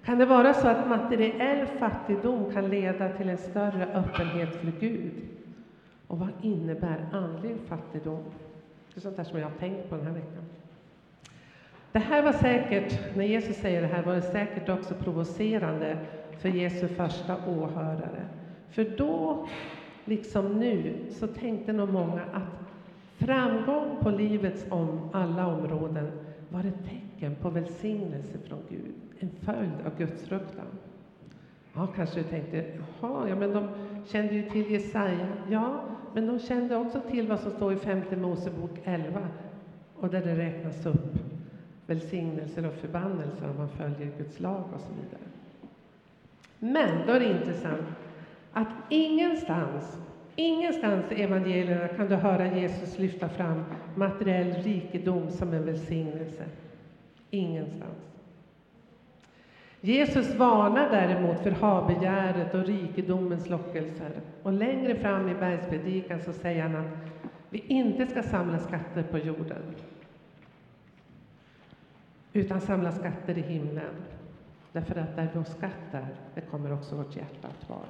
Kan 0.05 0.17
det 0.17 0.25
vara 0.25 0.53
så 0.53 0.67
att 0.67 0.89
materiell 0.89 1.67
fattigdom 1.67 2.53
kan 2.53 2.69
leda 2.69 3.09
till 3.09 3.29
en 3.29 3.37
större 3.37 3.87
öppenhet 3.93 4.55
för 4.55 4.71
Gud? 4.79 5.11
Och 6.07 6.19
vad 6.19 6.29
innebär 6.41 7.05
andlig 7.11 7.55
fattigdom? 7.67 8.23
Det 8.93 8.99
är 8.99 9.01
sånt 9.01 9.17
där 9.17 9.23
som 9.23 9.39
jag 9.39 9.45
har 9.45 9.57
tänkt 9.57 9.89
på 9.89 9.95
den 9.95 10.05
här 10.05 10.13
veckan. 10.13 10.43
Det 11.91 11.99
här 11.99 12.23
var 12.23 12.31
säkert, 12.31 13.15
när 13.15 13.25
Jesus 13.25 13.57
säger 13.57 13.81
det 13.81 13.87
här, 13.87 14.03
var 14.03 14.15
det 14.15 14.21
säkert 14.21 14.69
också 14.69 14.93
provocerande 14.93 15.97
för 16.39 16.49
Jesu 16.49 16.87
första 16.87 17.37
åhörare. 17.47 18.25
För 18.69 18.85
då, 18.97 19.47
liksom 20.05 20.59
nu, 20.59 20.93
så 21.11 21.27
tänkte 21.27 21.73
nog 21.73 21.89
många 21.89 22.21
att 22.33 22.63
framgång 23.17 23.97
på 24.01 24.09
livets 24.09 24.65
om 24.69 25.09
alla 25.13 25.47
områden 25.47 26.11
var 26.49 26.59
ett 26.59 26.85
tecken 27.23 27.35
på 27.41 27.49
välsignelse 27.49 28.37
från 28.47 28.59
Gud, 28.69 28.93
en 29.19 29.29
följd 29.29 29.71
av 29.85 29.97
Guds 29.97 30.23
fruktan. 30.23 30.65
Ja, 31.73 31.87
kanske 31.95 32.19
du 32.19 32.23
tänkte, 32.23 32.65
jaha, 33.01 33.29
ja, 33.29 33.35
men 33.35 33.53
de 33.53 33.67
kände 34.05 34.33
ju 34.33 34.49
till 34.49 34.71
Jesaja. 34.71 35.27
Ja, 35.49 35.83
men 36.13 36.27
de 36.27 36.39
kände 36.39 36.75
också 36.75 37.01
till 37.11 37.27
vad 37.27 37.39
som 37.39 37.51
står 37.51 37.73
i 37.73 37.75
femte 37.75 38.15
Mosebok 38.15 38.71
11, 38.83 39.27
och 39.95 40.09
där 40.09 40.21
det 40.21 40.35
räknas 40.35 40.85
upp 40.85 41.13
välsignelser 41.87 42.67
och 42.67 42.73
förbannelser 42.73 43.49
om 43.49 43.57
man 43.57 43.69
följer 43.69 44.11
Guds 44.17 44.39
lag 44.39 44.63
och 44.73 44.81
så 44.81 44.93
vidare. 44.93 45.27
Men 46.59 47.07
då 47.07 47.13
är 47.13 47.19
det 47.19 47.31
intressant 47.31 47.87
att 48.53 48.67
ingenstans, 48.89 49.97
ingenstans 50.35 51.11
i 51.11 51.21
evangelierna 51.21 51.87
kan 51.87 52.07
du 52.07 52.15
höra 52.15 52.57
Jesus 52.57 52.99
lyfta 52.99 53.29
fram 53.29 53.63
materiell 53.95 54.53
rikedom 54.53 55.31
som 55.31 55.53
en 55.53 55.65
välsignelse. 55.65 56.43
Ingenstans. 57.33 57.97
Jesus 59.81 60.35
varnar 60.35 60.89
däremot 60.89 61.39
för 61.39 61.51
habegäret 61.51 62.53
och 62.53 62.65
rikedomens 62.65 63.49
lockelser. 63.49 64.11
Och 64.43 64.53
längre 64.53 64.95
fram 64.95 65.29
i 65.29 65.33
bergspredikan 65.33 66.21
så 66.21 66.33
säger 66.33 66.63
han 66.63 66.75
att 66.75 66.87
vi 67.49 67.63
inte 67.67 68.07
ska 68.07 68.23
samla 68.23 68.59
skatter 68.59 69.03
på 69.03 69.17
jorden, 69.17 69.75
utan 72.33 72.61
samla 72.61 72.91
skatter 72.91 73.37
i 73.37 73.41
himlen. 73.41 73.95
Därför 74.71 74.95
att 74.99 75.15
där 75.15 75.29
vår 75.33 75.43
skatt 75.43 75.93
är, 75.93 76.07
det 76.35 76.41
kommer 76.41 76.73
också 76.73 76.95
vårt 76.95 77.15
hjärta 77.15 77.47
att 77.47 77.69
vara. 77.69 77.87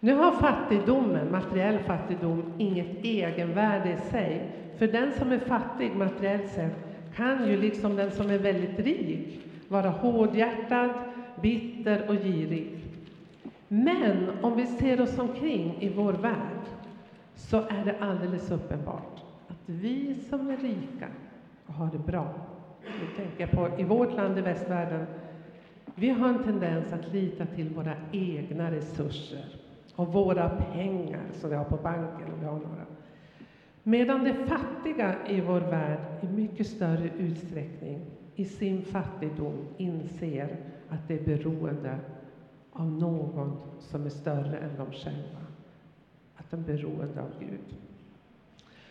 Nu 0.00 0.14
har 0.14 0.32
fattigdomen, 0.32 1.32
materiell 1.32 1.78
fattigdom, 1.78 2.52
inget 2.58 3.04
egenvärde 3.04 3.92
i 3.92 4.10
sig. 4.10 4.50
För 4.78 4.86
den 4.86 5.12
som 5.12 5.32
är 5.32 5.38
fattig 5.38 5.96
materiellt 5.96 6.50
sett 6.50 6.93
kan 7.16 7.48
ju 7.48 7.56
liksom 7.56 7.96
den 7.96 8.10
som 8.10 8.30
är 8.30 8.38
väldigt 8.38 8.78
rik 8.78 9.40
vara 9.68 9.88
hårdhjärtad, 9.88 10.90
bitter 11.42 12.08
och 12.08 12.14
girig. 12.14 12.78
Men 13.68 14.30
om 14.42 14.56
vi 14.56 14.66
ser 14.66 15.00
oss 15.00 15.18
omkring 15.18 15.76
i 15.80 15.88
vår 15.88 16.12
värld 16.12 16.64
så 17.34 17.56
är 17.56 17.84
det 17.84 17.96
alldeles 18.00 18.50
uppenbart 18.50 19.22
att 19.48 19.62
vi 19.66 20.14
som 20.14 20.50
är 20.50 20.56
rika 20.56 21.08
och 21.66 21.74
har 21.74 21.90
det 21.92 21.98
bra, 21.98 22.34
nu 22.82 23.24
tänker 23.24 23.40
jag 23.40 23.50
på 23.50 23.80
i 23.80 23.84
vårt 23.84 24.16
land 24.16 24.38
i 24.38 24.40
västvärlden, 24.40 25.06
vi 25.94 26.10
har 26.10 26.28
en 26.28 26.44
tendens 26.44 26.92
att 26.92 27.12
lita 27.12 27.46
till 27.46 27.68
våra 27.68 27.94
egna 28.12 28.70
resurser 28.70 29.44
och 29.96 30.12
våra 30.12 30.48
pengar 30.48 31.22
som 31.32 31.50
vi 31.50 31.56
har 31.56 31.64
på 31.64 31.76
banken, 31.76 32.32
om 32.34 32.40
vi 32.40 32.46
har 32.46 32.52
några. 32.52 32.84
Medan 33.86 34.24
de 34.24 34.32
fattiga 34.34 35.14
i 35.28 35.40
vår 35.40 35.60
värld 35.60 35.98
i 36.22 36.26
mycket 36.26 36.66
större 36.66 37.10
utsträckning 37.18 38.00
i 38.34 38.44
sin 38.44 38.82
fattigdom 38.82 39.66
inser 39.76 40.56
att 40.88 41.08
de 41.08 41.14
är 41.14 41.24
beroende 41.24 41.98
av 42.72 42.86
någon 42.92 43.56
som 43.80 44.06
är 44.06 44.10
större 44.10 44.56
än 44.58 44.76
de 44.76 44.92
själva. 44.92 45.40
Att 46.36 46.50
de 46.50 46.60
är 46.60 46.64
beroende 46.64 47.22
av 47.22 47.30
Gud. 47.40 47.78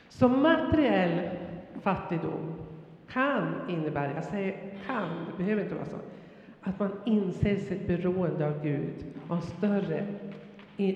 Så 0.10 0.30
materiell 0.30 1.30
fattigdom 1.82 2.54
kan 3.08 3.70
innebära, 3.70 4.14
jag 4.16 4.24
säger 4.24 4.74
kan, 4.88 5.10
det 5.26 5.44
behöver 5.44 5.64
inte 5.64 5.76
vara 5.76 5.86
så, 5.86 5.98
att 6.62 6.80
man 6.80 6.92
inser 7.06 7.56
sitt 7.56 7.88
beroende 7.88 8.48
av 8.48 8.64
Gud 8.64 9.06
och 9.28 9.36
en 9.36 9.42
större 9.42 10.06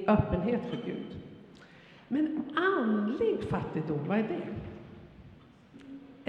öppenhet 0.07 0.61
för 0.65 0.77
Gud. 0.85 1.26
Men 2.07 2.43
andlig 2.55 3.43
fattigdom, 3.43 4.07
vad 4.07 4.17
är 4.17 4.23
det? 4.23 4.47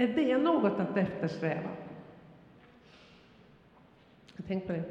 Är 0.03 0.07
det 0.07 0.37
något 0.37 0.79
att 0.79 0.97
eftersträva? 0.97 1.69
Tänk 4.47 4.67
på 4.67 4.73
det. 4.73 4.83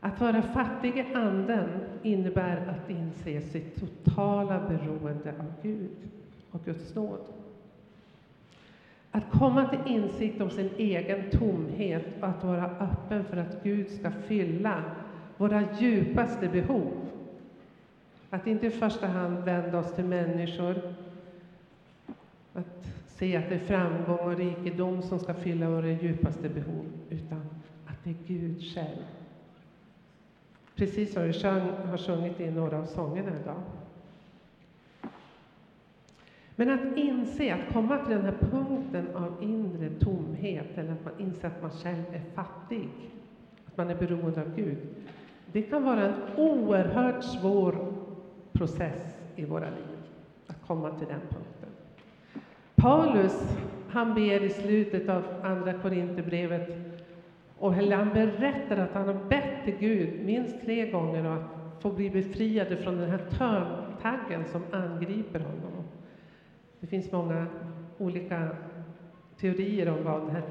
Att 0.00 0.20
vara 0.20 0.42
fattig 0.42 0.96
i 0.96 1.14
anden 1.14 1.68
innebär 2.02 2.66
att 2.66 2.90
inse 2.90 3.40
sitt 3.40 3.80
totala 3.80 4.60
beroende 4.68 5.30
av 5.30 5.52
Gud 5.62 5.96
och 6.50 6.64
Guds 6.64 6.94
nåd. 6.94 7.20
Att 9.10 9.30
komma 9.30 9.68
till 9.68 9.94
insikt 9.94 10.40
om 10.40 10.50
sin 10.50 10.70
egen 10.76 11.30
tomhet 11.30 12.06
och 12.20 12.28
att 12.28 12.44
vara 12.44 12.64
öppen 12.64 13.24
för 13.24 13.36
att 13.36 13.62
Gud 13.62 13.90
ska 13.90 14.10
fylla 14.10 14.82
våra 15.36 15.72
djupaste 15.78 16.48
behov. 16.48 17.03
Att 18.34 18.46
inte 18.46 18.66
i 18.66 18.70
första 18.70 19.06
hand 19.06 19.44
vända 19.44 19.78
oss 19.78 19.92
till 19.94 20.04
människor, 20.04 20.74
att 22.54 22.86
se 23.06 23.36
att 23.36 23.48
det 23.48 23.54
är 23.54 23.58
framgång 23.58 24.18
och 24.18 24.36
rikedom 24.36 25.02
som 25.02 25.18
ska 25.18 25.34
fylla 25.34 25.68
våra 25.70 25.88
djupaste 25.88 26.48
behov, 26.48 26.84
utan 27.10 27.40
att 27.86 28.04
det 28.04 28.10
är 28.10 28.16
Gud 28.26 28.62
själv 28.74 29.04
Precis 30.74 31.12
som 31.12 31.22
vi 31.22 31.32
har 31.90 31.98
sjungit 31.98 32.40
i 32.40 32.50
några 32.50 32.78
av 32.78 32.84
sångerna 32.84 33.30
idag. 33.42 33.62
Men 36.56 36.70
att 36.70 36.96
inse, 36.96 37.54
att 37.54 37.72
komma 37.72 37.98
till 37.98 38.14
den 38.16 38.24
här 38.24 38.38
punkten 38.50 39.16
av 39.16 39.42
inre 39.42 39.90
tomhet, 39.90 40.78
eller 40.78 40.92
att 40.92 41.04
man 41.04 41.14
inser 41.18 41.48
att 41.48 41.62
man 41.62 41.70
själv 41.70 42.04
är 42.12 42.22
fattig, 42.34 42.88
att 43.66 43.76
man 43.76 43.90
är 43.90 43.94
beroende 43.94 44.40
av 44.40 44.56
Gud, 44.56 44.78
det 45.52 45.62
kan 45.62 45.84
vara 45.84 46.04
en 46.04 46.14
oerhört 46.36 47.24
svår 47.24 47.93
process 48.54 49.18
i 49.36 49.44
våra 49.44 49.70
liv, 49.70 49.98
att 50.46 50.66
komma 50.66 50.90
till 50.90 51.06
den 51.08 51.20
punkten. 51.20 51.68
Paulus, 52.74 53.56
han 53.88 54.14
ber 54.14 54.42
i 54.42 54.50
slutet 54.50 55.08
av 55.08 55.24
Andra 55.42 55.72
Korinthierbrevet, 55.72 56.76
och 57.58 57.74
han 57.74 58.08
berättar 58.12 58.76
att 58.76 58.92
han 58.92 59.06
har 59.06 59.28
bett 59.28 59.64
till 59.64 59.76
Gud 59.78 60.24
minst 60.24 60.64
tre 60.64 60.90
gånger 60.90 61.24
att 61.24 61.42
få 61.82 61.90
bli 61.90 62.10
befriad 62.10 62.78
från 62.78 62.96
den 62.96 63.10
här 63.10 63.18
törntaggen 63.18 64.44
som 64.52 64.62
angriper 64.70 65.40
honom. 65.40 65.84
Det 66.80 66.86
finns 66.86 67.12
många 67.12 67.46
olika 67.98 68.48
teorier 69.40 69.88
om 69.88 70.04
vad 70.04 70.20
den 70.20 70.30
här 70.30 70.42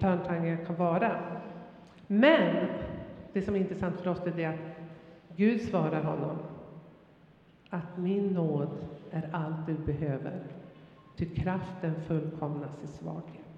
törntaggen 0.00 0.66
kan 0.66 0.76
vara. 0.76 1.12
Men 2.06 2.66
det 3.32 3.42
som 3.42 3.54
är 3.54 3.58
intressant 3.58 4.00
för 4.00 4.10
oss 4.10 4.26
är 4.26 4.32
det 4.36 4.44
att 4.44 4.80
Gud 5.36 5.60
svarar 5.60 6.02
honom 6.02 6.38
att 7.70 7.98
min 7.98 8.26
nåd 8.26 8.68
är 9.10 9.28
allt 9.32 9.66
du 9.66 9.74
behöver, 9.74 10.40
ty 11.16 11.26
kraften 11.26 11.94
fullkomnas 12.06 12.70
i 12.84 12.86
svaghet. 12.86 13.48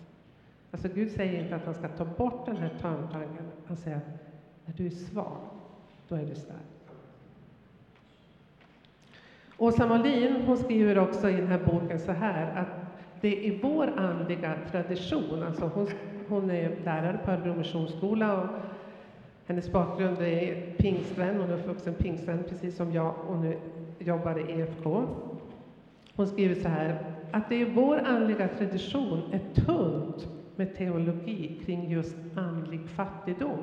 Alltså 0.70 0.88
Gud 0.88 1.10
säger 1.10 1.42
inte 1.42 1.56
att 1.56 1.64
han 1.64 1.74
ska 1.74 1.88
ta 1.88 2.04
bort 2.04 2.46
den 2.46 2.56
här 2.56 2.70
törntanken, 2.80 3.44
han 3.66 3.76
säger 3.76 3.96
att 3.96 4.02
när 4.64 4.74
du 4.74 4.86
är 4.86 4.90
svag, 4.90 5.36
då 6.08 6.14
är 6.14 6.26
du 6.26 6.34
stark. 6.34 6.56
Åsa 9.58 9.86
Molin 9.86 10.42
hon 10.46 10.56
skriver 10.56 10.98
också 10.98 11.30
i 11.30 11.36
den 11.36 11.46
här 11.46 11.64
boken 11.64 11.98
så 11.98 12.12
här 12.12 12.60
att 12.60 12.68
det 13.20 13.48
är 13.48 13.62
vår 13.62 13.86
andliga 13.98 14.54
tradition, 14.70 15.42
alltså 15.42 15.70
hon, 15.74 15.88
hon 16.28 16.50
är 16.50 16.84
lärare 16.84 17.18
på 17.24 17.30
Örebro 17.30 17.54
Missionsskola 17.54 18.42
och 18.42 18.48
hennes 19.46 19.72
bakgrund 19.72 20.18
är 20.18 20.74
pingstvän, 20.76 21.40
hon 21.40 21.50
är 21.50 21.54
uppvuxen 21.54 21.94
pingstvän 21.94 22.44
precis 22.48 22.76
som 22.76 22.92
jag 22.92 23.14
och 23.28 23.36
nu 23.36 23.58
jobbar 24.00 24.38
i 24.38 24.60
EFK. 24.60 25.06
Hon 26.16 26.26
skriver 26.26 26.54
så 26.54 26.68
här, 26.68 27.04
att 27.30 27.48
det 27.48 27.56
i 27.56 27.64
vår 27.64 27.98
andliga 27.98 28.48
tradition 28.48 29.22
är 29.32 29.62
tunt 29.64 30.28
med 30.56 30.74
teologi 30.76 31.60
kring 31.64 31.90
just 31.90 32.16
andlig 32.36 32.80
fattigdom. 32.88 33.58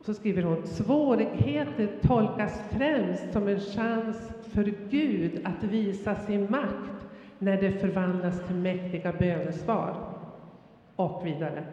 Så 0.00 0.14
skriver 0.14 0.42
hon, 0.42 0.66
svårigheter 0.66 1.88
tolkas 2.02 2.62
främst 2.70 3.32
som 3.32 3.48
en 3.48 3.60
chans 3.60 4.30
för 4.42 4.74
Gud 4.90 5.40
att 5.44 5.64
visa 5.64 6.14
sin 6.14 6.50
makt 6.50 7.06
när 7.38 7.60
det 7.60 7.72
förvandlas 7.72 8.46
till 8.46 8.56
mäktiga 8.56 9.12
bönesvar. 9.12 9.96
Och 10.96 11.26
vidare, 11.26 11.64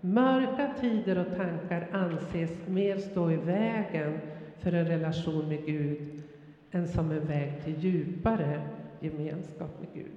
mörka 0.00 0.70
tider 0.80 1.18
och 1.18 1.36
tankar 1.36 1.88
anses 1.92 2.66
mer 2.66 2.96
stå 2.96 3.30
i 3.30 3.36
vägen 3.36 4.20
för 4.62 4.72
en 4.72 4.86
relation 4.86 5.48
med 5.48 5.66
Gud 5.66 6.22
än 6.70 6.88
som 6.88 7.10
en 7.10 7.26
väg 7.26 7.64
till 7.64 7.84
djupare 7.84 8.62
gemenskap 9.00 9.80
med 9.80 9.88
Gud. 9.94 10.12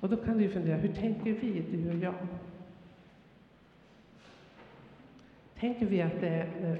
Och 0.00 0.08
då 0.08 0.16
kan 0.16 0.38
du 0.38 0.48
fundera, 0.48 0.76
hur 0.76 0.92
tänker 0.94 1.32
vi, 1.32 1.64
du 1.72 1.90
och 1.90 1.96
jag? 1.96 2.14
Tänker 5.58 5.86
vi 5.86 6.02
att 6.02 6.20
det 6.20 6.28
är 6.28 6.46
när 6.60 6.78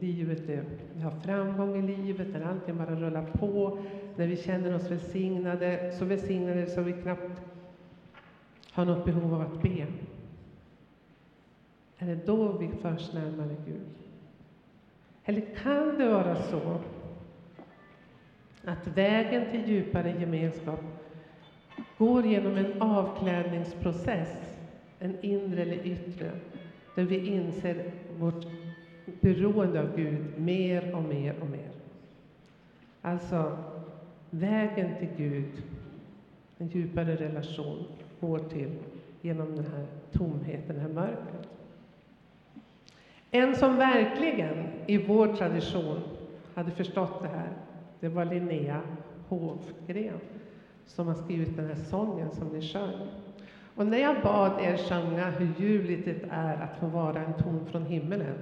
livet 0.00 0.48
är, 0.48 0.64
vi 0.94 1.00
har 1.00 1.10
framgång 1.10 1.76
i 1.76 1.96
livet, 1.96 2.28
när 2.32 2.40
allting 2.40 2.76
bara 2.76 2.94
rullar 2.94 3.26
på, 3.26 3.78
när 4.16 4.26
vi 4.26 4.36
känner 4.36 4.74
oss 4.74 4.90
välsignade, 4.90 5.92
så 5.98 6.04
välsignade 6.04 6.66
så 6.66 6.82
vi 6.82 6.92
knappt 6.92 7.42
har 8.72 8.84
något 8.84 9.04
behov 9.04 9.34
av 9.34 9.40
att 9.40 9.62
be? 9.62 9.86
Är 11.98 12.06
det 12.06 12.26
då 12.26 12.52
vi 12.52 12.68
förs 12.68 13.12
närmare 13.12 13.56
Gud? 13.66 14.07
Eller 15.28 15.40
kan 15.62 15.98
det 15.98 16.08
vara 16.08 16.36
så 16.42 16.78
att 18.64 18.86
vägen 18.86 19.50
till 19.50 19.68
djupare 19.68 20.14
gemenskap 20.20 20.80
går 21.98 22.26
genom 22.26 22.56
en 22.56 22.82
avklädningsprocess, 22.82 24.28
en 24.98 25.16
inre 25.20 25.62
eller 25.62 25.86
yttre, 25.86 26.30
där 26.94 27.04
vi 27.04 27.26
inser 27.26 27.90
vårt 28.18 28.46
beroende 29.20 29.80
av 29.80 29.96
Gud 29.96 30.24
mer 30.38 30.94
och 30.94 31.02
mer 31.02 31.34
och 31.40 31.48
mer. 31.48 31.70
Alltså, 33.02 33.58
vägen 34.30 34.90
till 34.98 35.08
Gud, 35.16 35.62
en 36.58 36.68
djupare 36.68 37.16
relation, 37.16 37.84
går 38.20 38.38
till 38.38 38.70
genom 39.22 39.56
den 39.56 39.64
här 39.64 39.86
tomheten, 40.12 40.74
det 40.76 40.80
här 40.80 40.88
mörkret. 40.88 41.47
En 43.30 43.56
som 43.56 43.76
verkligen 43.76 44.68
i 44.86 44.98
vår 45.06 45.26
tradition 45.26 46.00
hade 46.54 46.70
förstått 46.70 47.22
det 47.22 47.28
här, 47.28 47.48
det 48.00 48.08
var 48.08 48.24
Linnea 48.24 48.80
Hovgren 49.28 50.20
som 50.86 51.06
har 51.06 51.14
skrivit 51.14 51.56
den 51.56 51.66
här 51.66 51.74
sången 51.74 52.30
som 52.30 52.48
ni 52.48 52.62
sjöng. 52.62 53.08
Och 53.74 53.86
när 53.86 53.98
jag 53.98 54.22
bad 54.22 54.60
er 54.60 54.76
sjunga 54.76 55.30
hur 55.30 55.54
ljuvligt 55.58 56.04
det 56.04 56.28
är 56.30 56.62
att 56.62 56.80
få 56.80 56.86
vara 56.86 57.20
en 57.24 57.34
ton 57.34 57.66
från 57.70 57.86
himmelen, 57.86 58.34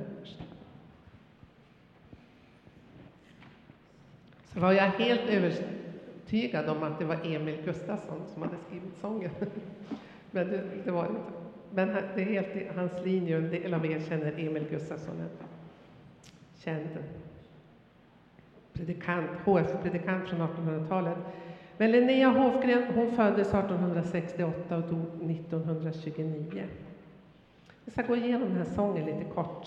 så 4.44 4.60
var 4.60 4.72
jag 4.72 4.82
helt 4.82 5.20
övertygad 5.28 6.68
om 6.68 6.82
att 6.82 6.98
det 6.98 7.04
var 7.04 7.18
Emil 7.24 7.58
Gustafsson 7.64 8.20
som 8.32 8.42
hade 8.42 8.56
skrivit 8.66 8.96
sången. 9.00 9.30
Men 10.30 10.48
det, 10.48 10.62
det 10.84 10.90
var 10.90 11.02
det 11.02 11.08
inte. 11.08 11.45
Men 11.74 11.88
det 12.14 12.22
är 12.22 12.24
helt 12.24 12.76
hans 12.76 12.92
linje, 13.04 13.36
en 13.36 13.50
del 13.50 13.74
av 13.74 13.86
er 13.86 14.00
känner 14.08 14.32
Emil 14.32 14.66
Gustafsson, 14.70 15.20
en 15.20 15.28
känd 16.64 16.88
predikant, 18.72 19.30
HF-predikant 19.44 20.28
från 20.28 20.40
1800-talet. 20.40 21.18
Men 21.76 21.90
Linnea 21.92 22.28
Hofgren 22.28 22.94
hon 22.94 23.16
föddes 23.16 23.48
1868 23.48 24.76
och 24.76 24.82
dog 24.82 25.30
1929. 25.30 26.64
Jag 27.84 27.92
ska 27.92 28.02
gå 28.02 28.16
igenom 28.16 28.48
den 28.48 28.56
här 28.56 28.74
sången 28.74 29.06
lite 29.06 29.24
kort. 29.34 29.66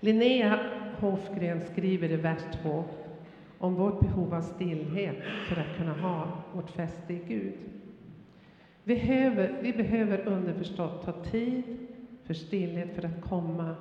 Linnea 0.00 0.58
Hofgren 1.00 1.60
skriver 1.72 2.10
i 2.10 2.16
vers 2.16 2.42
2 2.62 2.84
om 3.58 3.74
vårt 3.74 4.00
behov 4.00 4.34
av 4.34 4.42
stillhet 4.42 5.16
för 5.48 5.60
att 5.60 5.76
kunna 5.76 5.92
ha 5.92 6.28
vårt 6.54 6.70
fäste 6.70 7.14
i 7.14 7.20
Gud. 7.28 7.54
Vi 8.84 8.94
behöver, 8.94 9.58
vi 9.62 9.72
behöver 9.72 10.28
underförstått 10.28 11.04
ta 11.04 11.12
tid 11.12 11.64
för 12.24 12.34
stillhet 12.34 12.94
för 12.94 13.04
att 13.04 13.28
komma 13.28 13.76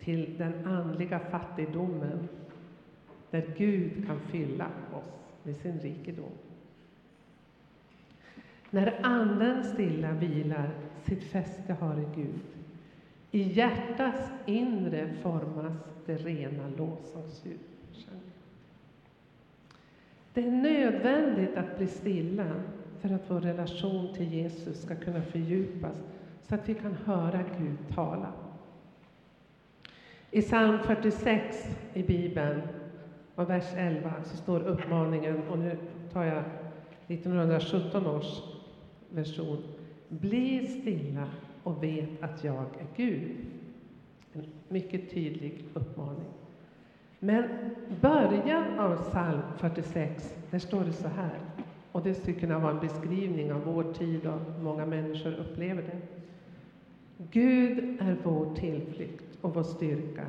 till 0.00 0.34
den 0.38 0.66
andliga 0.66 1.18
fattigdomen 1.18 2.28
där 3.30 3.44
Gud 3.56 4.06
kan 4.06 4.20
fylla 4.20 4.66
oss 4.92 5.32
med 5.42 5.56
sin 5.56 5.80
rikedom. 5.80 6.32
När 8.70 9.00
anden 9.02 9.64
stilla 9.64 10.12
vilar, 10.12 10.70
sitt 11.04 11.24
fäste 11.24 11.72
har 11.72 12.00
i 12.00 12.06
Gud, 12.14 12.40
i 13.30 13.42
hjärtats 13.42 14.30
inre 14.46 15.08
formas 15.22 15.74
det 16.06 16.16
rena 16.16 16.68
lovsångsljud. 16.68 17.58
Det 20.34 20.42
är 20.46 20.50
nödvändigt 20.50 21.56
att 21.56 21.76
bli 21.78 21.86
stilla 21.86 22.62
för 23.02 23.14
att 23.14 23.30
vår 23.30 23.40
relation 23.40 24.14
till 24.14 24.32
Jesus 24.32 24.82
ska 24.82 24.94
kunna 24.94 25.22
fördjupas, 25.22 25.96
så 26.42 26.54
att 26.54 26.68
vi 26.68 26.74
kan 26.74 26.94
höra 27.04 27.44
Gud 27.58 27.94
tala. 27.94 28.32
I 30.30 30.42
psalm 30.42 30.78
46 30.78 31.76
i 31.94 32.02
Bibeln 32.02 32.62
och 33.34 33.50
vers 33.50 33.64
11 33.76 34.12
så 34.24 34.36
står 34.36 34.60
uppmaningen, 34.60 35.42
och 35.50 35.58
nu 35.58 35.78
tar 36.12 36.24
jag 36.24 36.44
1917 37.06 38.06
års 38.06 38.42
version. 39.10 39.62
Bli 40.08 40.66
stilla 40.66 41.28
och 41.62 41.82
vet 41.82 42.22
att 42.22 42.44
jag 42.44 42.64
är 42.64 42.86
Gud. 42.96 43.36
En 44.32 44.44
mycket 44.68 45.10
tydlig 45.10 45.64
uppmaning. 45.74 46.28
Men 47.18 47.44
början 48.00 48.78
av 48.78 48.96
psalm 48.96 49.42
46, 49.58 50.36
där 50.50 50.58
står 50.58 50.84
det 50.84 50.92
så 50.92 51.08
här, 51.08 51.38
och 51.92 52.02
det 52.02 52.14
skulle 52.14 52.40
kunna 52.40 52.58
vara 52.58 52.72
en 52.72 52.80
beskrivning 52.80 53.52
av 53.52 53.64
vår 53.64 53.92
tid 53.92 54.26
och 54.26 54.62
många 54.62 54.86
människor 54.86 55.34
upplever 55.34 55.82
det. 55.82 55.98
Gud 57.30 58.00
är 58.00 58.16
vår 58.22 58.54
tillflykt 58.54 59.38
och 59.40 59.54
vår 59.54 59.62
styrka, 59.62 60.26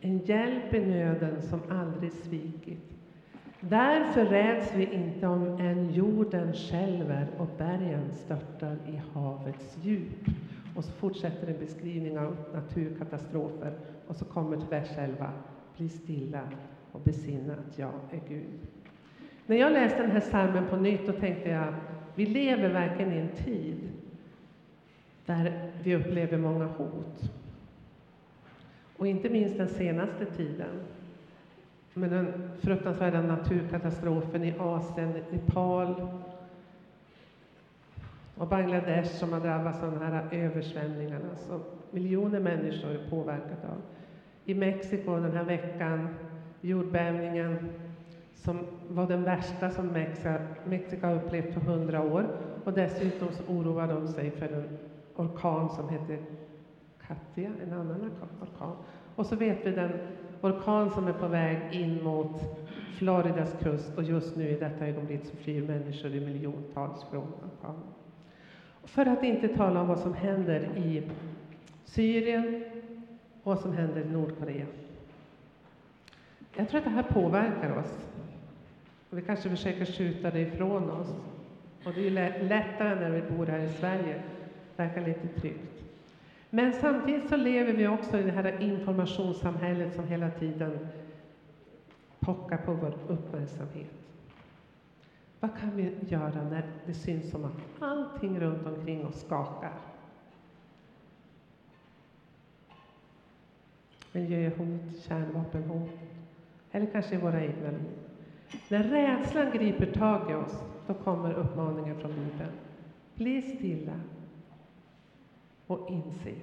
en 0.00 0.18
hjälp 0.18 0.74
i 0.74 0.86
nöden 0.86 1.42
som 1.42 1.60
aldrig 1.70 2.12
svikit. 2.12 2.94
Därför 3.60 4.24
räds 4.24 4.74
vi 4.74 4.94
inte 4.94 5.26
om 5.26 5.42
än 5.42 5.94
jorden 5.94 6.52
skälver 6.52 7.26
och 7.38 7.48
bergen 7.58 8.12
störtar 8.12 8.76
i 8.86 9.00
havets 9.12 9.78
djup. 9.82 10.28
Och 10.76 10.84
så 10.84 10.92
fortsätter 10.92 11.46
en 11.46 11.58
beskrivning 11.58 12.18
av 12.18 12.36
naturkatastrofer 12.54 13.72
och 14.06 14.16
så 14.16 14.24
kommer 14.24 14.56
till 14.56 14.68
vers 14.68 14.88
11. 14.98 15.32
Bli 15.76 15.88
stilla 15.88 16.42
och 16.92 17.00
besinna 17.00 17.52
att 17.52 17.78
jag 17.78 17.92
är 18.10 18.20
Gud. 18.28 18.73
När 19.46 19.56
jag 19.56 19.72
läste 19.72 20.02
den 20.02 20.10
här 20.10 20.20
salmen 20.20 20.66
på 20.70 20.76
nytt, 20.76 21.06
då 21.06 21.12
tänkte 21.12 21.50
jag, 21.50 21.74
vi 22.14 22.26
lever 22.26 22.68
verkligen 22.68 23.12
i 23.12 23.18
en 23.18 23.44
tid 23.44 23.90
där 25.26 25.70
vi 25.82 25.96
upplever 25.96 26.38
många 26.38 26.64
hot. 26.64 27.30
Och 28.96 29.06
inte 29.06 29.28
minst 29.28 29.58
den 29.58 29.68
senaste 29.68 30.24
tiden 30.24 30.80
med 31.94 32.10
den 32.10 32.50
fruktansvärda 32.60 33.22
naturkatastrofen 33.22 34.44
i 34.44 34.54
Asien, 34.58 35.12
Nepal 35.30 36.08
och 38.34 38.48
Bangladesh 38.48 39.14
som 39.14 39.32
har 39.32 39.40
drabbats 39.40 39.82
av 39.82 39.90
de 39.92 40.00
här 40.00 40.28
översvämningarna 40.32 41.36
som 41.36 41.60
miljoner 41.90 42.40
människor 42.40 42.90
är 42.90 43.10
påverkade 43.10 43.68
av. 43.68 43.82
I 44.44 44.54
Mexiko 44.54 45.16
den 45.16 45.36
här 45.36 45.44
veckan, 45.44 46.08
jordbävningen 46.60 47.68
som 48.44 48.58
var 48.88 49.06
den 49.06 49.24
värsta 49.24 49.70
som 49.70 49.86
Mexiko 50.64 51.06
har 51.06 51.14
upplevt 51.14 51.54
på 51.54 51.60
hundra 51.60 52.02
år. 52.02 52.26
Och 52.64 52.72
dessutom 52.72 53.28
så 53.32 53.52
oroar 53.52 53.88
de 53.88 54.08
sig 54.08 54.30
för 54.30 54.48
en 54.48 54.78
orkan 55.16 55.70
som 55.70 55.88
heter 55.88 56.18
Katia, 57.06 57.50
en 57.66 57.72
annan 57.72 58.10
orkan. 58.40 58.76
Och 59.16 59.26
så 59.26 59.36
vet 59.36 59.66
vi 59.66 59.70
den 59.70 59.92
orkan 60.40 60.90
som 60.90 61.08
är 61.08 61.12
på 61.12 61.28
väg 61.28 61.58
in 61.72 62.02
mot 62.02 62.42
Floridas 62.98 63.56
kust 63.62 63.98
och 63.98 64.02
just 64.02 64.36
nu 64.36 64.48
i 64.48 64.58
detta 64.58 64.86
ögonblick 64.86 65.24
så 65.24 65.36
flyr 65.36 65.62
människor 65.62 66.14
i 66.14 66.20
miljontals 66.20 67.04
från 67.10 67.22
orkanen. 67.22 67.82
För 68.84 69.06
att 69.06 69.22
inte 69.22 69.48
tala 69.48 69.80
om 69.80 69.88
vad 69.88 69.98
som 69.98 70.14
händer 70.14 70.60
i 70.76 71.02
Syrien 71.84 72.64
och 73.42 73.52
vad 73.52 73.60
som 73.60 73.72
händer 73.72 74.00
i 74.00 74.10
Nordkorea. 74.10 74.66
Jag 76.56 76.68
tror 76.68 76.78
att 76.78 76.84
det 76.84 76.90
här 76.90 77.02
påverkar 77.02 77.78
oss. 77.78 78.13
Och 79.10 79.18
vi 79.18 79.22
kanske 79.22 79.50
försöker 79.50 79.84
skjuta 79.84 80.30
det 80.30 80.40
ifrån 80.40 80.90
oss. 80.90 81.16
Och 81.84 81.92
det 81.94 82.06
är 82.06 82.42
lättare 82.42 82.94
när 82.94 83.10
vi 83.10 83.36
bor 83.36 83.46
här 83.46 83.58
i 83.58 83.68
Sverige. 83.68 84.22
Det 84.76 84.82
verkar 84.82 85.00
lite 85.00 85.40
tryggt. 85.40 85.84
Men 86.50 86.72
samtidigt 86.72 87.28
så 87.28 87.36
lever 87.36 87.72
vi 87.72 87.86
också 87.86 88.18
i 88.18 88.22
det 88.22 88.30
här 88.30 88.62
informationssamhället 88.62 89.94
som 89.94 90.08
hela 90.08 90.30
tiden 90.30 90.88
pockar 92.20 92.56
på 92.56 92.72
vår 92.72 92.94
uppmärksamhet. 93.08 93.90
Vad 95.40 95.58
kan 95.58 95.76
vi 95.76 95.94
göra 96.08 96.42
när 96.50 96.62
det 96.86 96.94
syns 96.94 97.30
som 97.30 97.44
att 97.44 97.82
allting 97.82 98.40
runt 98.40 98.66
omkring 98.66 99.06
oss 99.06 99.20
skakar? 99.20 99.72
Miljöhot, 104.12 104.80
kärnvapenhot, 105.08 105.90
eller 106.70 106.86
kanske 106.86 107.18
våra 107.18 107.44
egna 107.44 107.70
liv. 107.70 107.92
När 108.68 108.82
rädslan 108.84 109.50
griper 109.52 109.86
tag 109.86 110.30
i 110.30 110.34
oss, 110.34 110.62
då 110.86 110.94
kommer 110.94 111.32
uppmaningen 111.32 112.00
från 112.00 112.10
Bibeln. 112.10 112.52
Bli 113.14 113.42
stilla 113.42 114.00
och 115.66 115.90
inse 115.90 116.34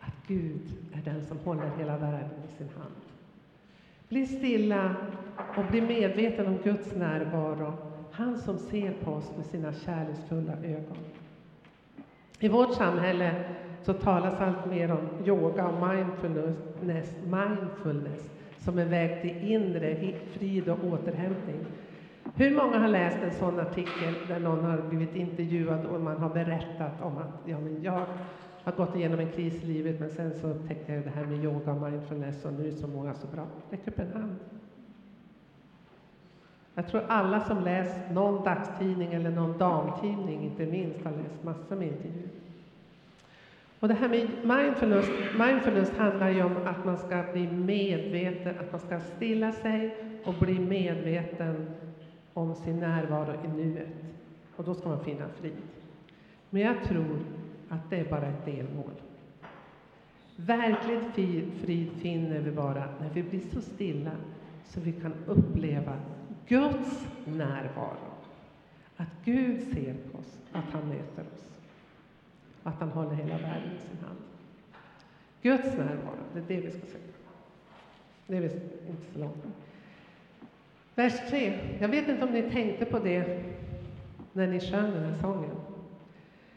att 0.00 0.26
Gud 0.26 0.76
är 0.92 1.02
den 1.04 1.26
som 1.26 1.38
håller 1.38 1.70
hela 1.78 1.96
världen 1.98 2.30
i 2.52 2.56
sin 2.58 2.68
hand. 2.68 2.94
Bli 4.08 4.26
stilla 4.26 4.94
och 5.56 5.64
bli 5.70 5.80
medveten 5.80 6.46
om 6.46 6.58
Guds 6.64 6.94
närvaro, 6.94 7.72
han 8.12 8.38
som 8.38 8.58
ser 8.58 8.92
på 8.92 9.10
oss 9.12 9.32
med 9.36 9.46
sina 9.46 9.72
kärleksfulla 9.72 10.52
ögon. 10.52 10.96
I 12.38 12.48
vårt 12.48 12.74
samhälle 12.74 13.44
så 13.82 13.92
talas 13.92 14.40
allt 14.40 14.66
mer 14.66 14.90
om 14.90 15.08
yoga 15.26 15.68
och 15.68 15.88
mindfulness, 15.88 17.14
mindfulness 17.24 18.30
som 18.60 18.78
en 18.78 18.90
väg 18.90 19.22
till 19.22 19.52
inre 19.52 20.14
frid 20.32 20.68
och 20.68 20.84
återhämtning. 20.84 21.60
Hur 22.34 22.56
många 22.56 22.78
har 22.78 22.88
läst 22.88 23.18
en 23.22 23.32
sån 23.32 23.60
artikel 23.60 24.14
där 24.28 24.40
någon 24.40 24.64
har 24.64 24.78
blivit 24.88 25.14
intervjuad 25.14 25.86
och 25.86 26.00
man 26.00 26.16
har 26.16 26.30
berättat 26.30 27.02
om 27.02 27.18
att 27.18 27.40
ja, 27.44 27.60
men 27.60 27.82
jag 27.82 28.06
har 28.64 28.72
gått 28.72 28.96
igenom 28.96 29.20
en 29.20 29.32
kris 29.32 29.64
i 29.64 29.66
livet 29.66 30.00
men 30.00 30.10
sen 30.10 30.34
så 30.40 30.46
upptäckte 30.46 30.92
jag 30.92 31.04
det 31.04 31.10
här 31.10 31.24
med 31.24 31.44
yoga 31.44 31.72
och 31.72 31.90
mindfulness 31.90 32.44
och 32.44 32.52
nu 32.52 32.68
är 32.68 32.72
så 32.72 32.86
många 32.86 33.14
så 33.14 33.26
bra. 33.26 33.46
Räck 33.70 33.88
upp 33.88 33.98
en 33.98 34.12
hand. 34.12 34.36
Jag 36.74 36.88
tror 36.88 37.02
alla 37.08 37.40
som 37.40 37.64
läst 37.64 37.96
någon 38.12 38.44
dagstidning 38.44 39.12
eller 39.12 39.30
någon 39.30 39.58
damtidning, 39.58 40.42
inte 40.42 40.66
minst, 40.66 41.04
har 41.04 41.12
läst 41.12 41.44
massor 41.44 41.76
med 41.76 41.88
intervjuer. 41.88 42.39
Och 43.80 43.88
det 43.88 43.94
här 43.94 44.08
med 44.08 44.28
mindfulness, 44.44 45.06
mindfulness 45.38 45.90
handlar 45.96 46.30
ju 46.30 46.42
om 46.42 46.56
att 46.66 46.84
man 46.84 46.98
ska 46.98 47.24
bli 47.32 47.46
medveten, 47.46 48.58
att 48.58 48.72
man 48.72 48.80
ska 48.80 49.00
stilla 49.00 49.52
sig 49.52 49.96
och 50.24 50.34
bli 50.34 50.58
medveten 50.58 51.70
om 52.34 52.54
sin 52.54 52.80
närvaro 52.80 53.34
i 53.44 53.48
nuet. 53.48 53.88
Och 54.56 54.64
då 54.64 54.74
ska 54.74 54.88
man 54.88 55.04
finna 55.04 55.28
frid. 55.40 55.56
Men 56.50 56.62
jag 56.62 56.82
tror 56.84 57.18
att 57.68 57.90
det 57.90 57.96
är 57.96 58.04
bara 58.04 58.26
ett 58.26 58.44
delmål. 58.44 58.92
Verkligt 60.36 61.14
frid 61.60 61.90
finner 61.92 62.40
vi 62.40 62.50
bara 62.50 62.84
när 63.00 63.10
vi 63.14 63.22
blir 63.22 63.40
så 63.40 63.60
stilla 63.60 64.12
så 64.64 64.80
vi 64.80 64.92
kan 64.92 65.14
uppleva 65.26 65.96
Guds 66.48 67.08
närvaro. 67.24 68.10
Att 68.96 69.08
Gud 69.24 69.62
ser 69.62 69.94
på 69.94 70.18
oss, 70.18 70.38
att 70.52 70.64
han 70.72 70.88
möter 70.88 71.22
oss. 71.34 71.59
Att 72.62 72.80
han 72.80 72.88
håller 72.88 73.14
hela 73.14 73.38
världen 73.38 73.70
i 73.76 73.78
sin 73.78 74.04
hand. 74.06 74.18
Guds 75.42 75.76
närvaro, 75.76 76.24
det 76.34 76.38
är 76.38 76.44
det 76.48 76.66
vi 76.66 76.70
ska 76.70 76.86
se. 76.86 76.98
Det 78.26 78.36
är 78.36 78.42
inte 78.42 79.12
så 79.12 79.18
långt. 79.18 79.44
Vers 80.94 81.30
3. 81.30 81.58
Jag 81.80 81.88
vet 81.88 82.08
inte 82.08 82.24
om 82.24 82.32
ni 82.32 82.50
tänkte 82.50 82.84
på 82.84 82.98
det 82.98 83.42
när 84.32 84.46
ni 84.46 84.60
sjöng 84.60 84.90
den 84.92 85.04
här 85.04 85.20
sången. 85.20 85.56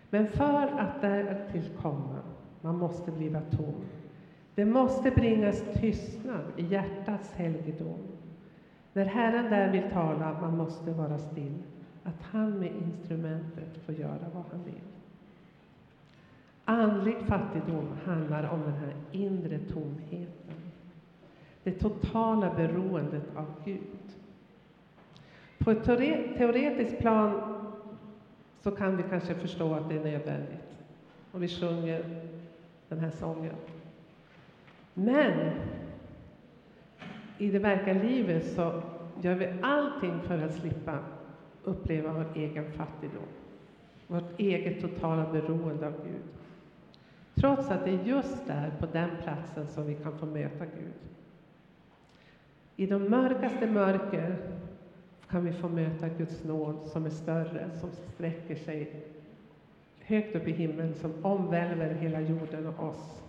Men 0.10 0.28
för 0.28 0.68
att 0.68 1.02
därtill 1.02 1.70
komma, 1.82 2.20
man 2.62 2.78
måste 2.78 3.12
bliva 3.12 3.42
tom. 3.42 3.76
Det 4.56 4.66
måste 4.66 5.12
bringas 5.12 5.64
tystnad 5.74 6.46
i 6.58 6.66
hjärtats 6.66 7.34
helgedom. 7.34 8.00
När 8.94 9.06
Herren 9.06 9.50
där 9.50 9.72
vill 9.72 9.92
tala, 9.92 10.38
man 10.42 10.58
måste 10.58 10.92
vara 10.92 11.18
still, 11.18 11.64
att 12.04 12.22
han 12.22 12.60
med 12.60 12.72
instrumentet 12.72 13.78
får 13.86 13.96
göra 13.96 14.26
vad 14.34 14.44
han 14.52 14.64
vill. 14.66 14.82
Andlig 16.66 17.18
fattigdom 17.28 17.88
handlar 18.06 18.50
om 18.50 18.62
den 18.62 18.74
här 18.74 18.94
inre 19.12 19.60
tomheten. 19.60 20.56
Det 21.64 21.72
totala 21.72 22.54
beroendet 22.54 23.36
av 23.36 23.46
Gud. 23.66 23.80
På 25.58 25.72
ett 25.72 25.84
teoretiskt 25.84 27.00
plan 27.00 27.42
så 28.62 28.72
kan 28.72 28.98
vi 28.98 29.04
kanske 29.04 29.36
förstå 29.36 29.74
att 29.74 29.90
det 29.90 29.96
är 29.96 30.04
nödvändigt. 30.04 30.78
Och 31.32 31.44
vi 31.44 31.48
sjunger 31.48 32.06
den 32.90 33.00
här 33.00 33.10
sången. 33.10 33.56
Men 34.94 35.52
i 37.38 37.50
det 37.50 37.60
verkliga 37.60 38.04
livet 38.04 38.46
så 38.56 38.82
gör 39.22 39.36
vi 39.36 39.54
allting 39.62 40.20
för 40.22 40.46
att 40.46 40.54
slippa 40.54 41.00
uppleva 41.64 42.14
vår 42.14 42.26
egen 42.36 42.72
fattigdom. 42.72 43.28
Vårt 44.08 44.40
eget 44.40 44.82
totala 44.82 45.32
beroende 45.32 45.88
av 45.88 45.94
Gud. 46.04 46.43
Trots 47.36 47.72
att 47.72 47.86
det 47.86 47.92
är 47.92 48.04
just 48.04 48.48
där, 48.48 48.72
på 48.80 48.86
den 48.86 49.10
platsen, 49.24 49.68
som 49.68 49.86
vi 49.86 49.96
kan 49.96 50.18
få 50.18 50.26
möta 50.26 50.66
Gud. 50.66 50.94
I 52.76 52.86
de 52.86 53.10
mörkaste 53.10 53.68
mörker 53.68 54.36
kan 55.30 55.46
vi 55.46 55.52
få 55.52 55.70
möta 55.70 56.10
Guds 56.10 56.44
nåd 56.44 56.76
som 56.86 57.06
är 57.06 57.10
större, 57.10 57.70
som 57.80 57.90
sträcker 57.92 58.56
sig 58.56 59.04
högt 60.00 60.36
upp 60.36 60.48
i 60.48 60.52
himlen, 60.52 60.94
som 60.94 61.26
omvälver 61.26 61.94
hela 61.94 62.22
jorden 62.22 62.68
och 62.68 62.90
oss. 62.90 63.22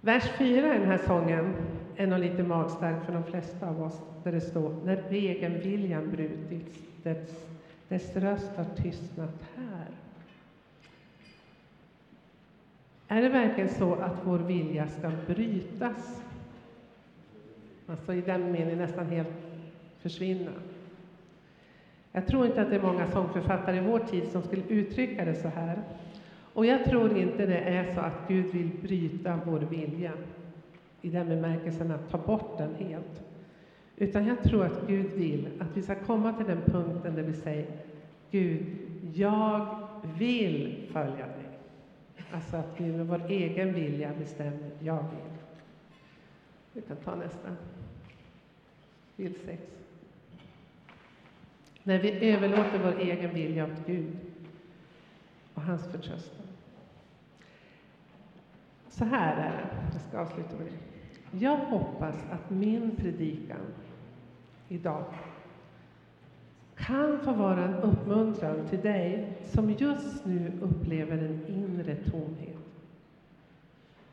Vers 0.00 0.30
4 0.38 0.74
i 0.74 0.78
den 0.78 0.88
här 0.88 0.98
sången 0.98 1.54
är 1.96 2.06
nog 2.06 2.18
lite 2.18 2.42
magstark 2.42 3.04
för 3.06 3.12
de 3.12 3.24
flesta 3.24 3.68
av 3.68 3.82
oss, 3.82 4.00
där 4.24 4.32
det 4.32 4.40
står 4.40 4.74
När 4.84 5.12
egenviljan 5.12 6.10
brutits, 6.10 6.78
dess, 7.02 7.46
dess 7.88 8.16
röst 8.16 8.50
har 8.56 8.64
tystnat 8.64 9.34
här. 9.56 9.86
Är 13.08 13.22
det 13.22 13.28
verkligen 13.28 13.68
så 13.68 13.94
att 13.94 14.16
vår 14.24 14.38
vilja 14.38 14.88
ska 14.88 15.10
brytas? 15.26 16.22
Alltså 17.86 18.14
i 18.14 18.20
den 18.20 18.52
meningen 18.52 18.78
nästan 18.78 19.06
helt 19.06 19.28
försvinna. 19.98 20.50
Jag 22.12 22.26
tror 22.26 22.46
inte 22.46 22.62
att 22.62 22.70
det 22.70 22.76
är 22.76 22.82
många 22.82 23.06
sångförfattare 23.06 23.76
i 23.76 23.80
vår 23.80 23.98
tid 23.98 24.28
som 24.32 24.42
skulle 24.42 24.62
uttrycka 24.68 25.24
det 25.24 25.34
så 25.34 25.48
här. 25.48 25.78
Och 26.54 26.66
jag 26.66 26.84
tror 26.84 27.18
inte 27.18 27.46
det 27.46 27.58
är 27.58 27.94
så 27.94 28.00
att 28.00 28.28
Gud 28.28 28.46
vill 28.46 28.70
bryta 28.82 29.40
vår 29.46 29.58
vilja 29.58 30.12
i 31.02 31.10
den 31.10 31.28
bemärkelsen 31.28 31.90
att 31.90 32.10
ta 32.10 32.18
bort 32.18 32.58
den 32.58 32.74
helt. 32.74 33.22
Utan 33.96 34.26
jag 34.26 34.42
tror 34.42 34.64
att 34.64 34.86
Gud 34.86 35.10
vill 35.12 35.48
att 35.58 35.76
vi 35.76 35.82
ska 35.82 35.94
komma 35.94 36.32
till 36.32 36.46
den 36.46 36.60
punkten 36.60 37.14
där 37.14 37.22
vi 37.22 37.32
säger 37.32 37.66
Gud, 38.30 38.66
jag 39.14 39.66
vill 40.18 40.88
följa 40.92 41.26
dig. 41.26 41.37
Alltså 42.32 42.56
att 42.56 42.80
vi 42.80 42.92
med 42.92 43.06
vår 43.06 43.26
egen 43.28 43.74
vilja 43.74 44.12
bestämmer, 44.18 44.70
jag 44.80 45.02
vill. 45.02 45.38
Vi 46.72 46.80
kan 46.82 46.96
ta 46.96 47.14
nästa. 47.14 47.56
Bild 49.16 49.36
6. 49.44 49.62
När 51.82 51.98
vi 51.98 52.30
överlåter 52.30 52.78
vår 52.84 53.00
egen 53.00 53.34
vilja 53.34 53.64
åt 53.64 53.86
Gud 53.86 54.16
och 55.54 55.62
hans 55.62 55.86
förtröstan. 55.86 56.46
Så 58.88 59.04
här 59.04 59.36
är 59.36 59.50
det, 59.50 59.92
jag 59.92 60.02
ska 60.02 60.18
avsluta 60.18 60.56
med 60.56 60.66
det. 60.66 61.44
Jag 61.44 61.56
hoppas 61.56 62.16
att 62.30 62.50
min 62.50 62.96
predikan 62.96 63.60
idag 64.68 65.04
kan 66.78 67.18
få 67.18 67.32
vara 67.32 67.64
en 67.64 67.74
uppmuntran 67.74 68.68
till 68.68 68.80
dig 68.80 69.32
som 69.44 69.70
just 69.70 70.24
nu 70.24 70.52
upplever 70.62 71.18
en 71.18 71.46
inre 71.46 71.94
tomhet. 71.94 72.56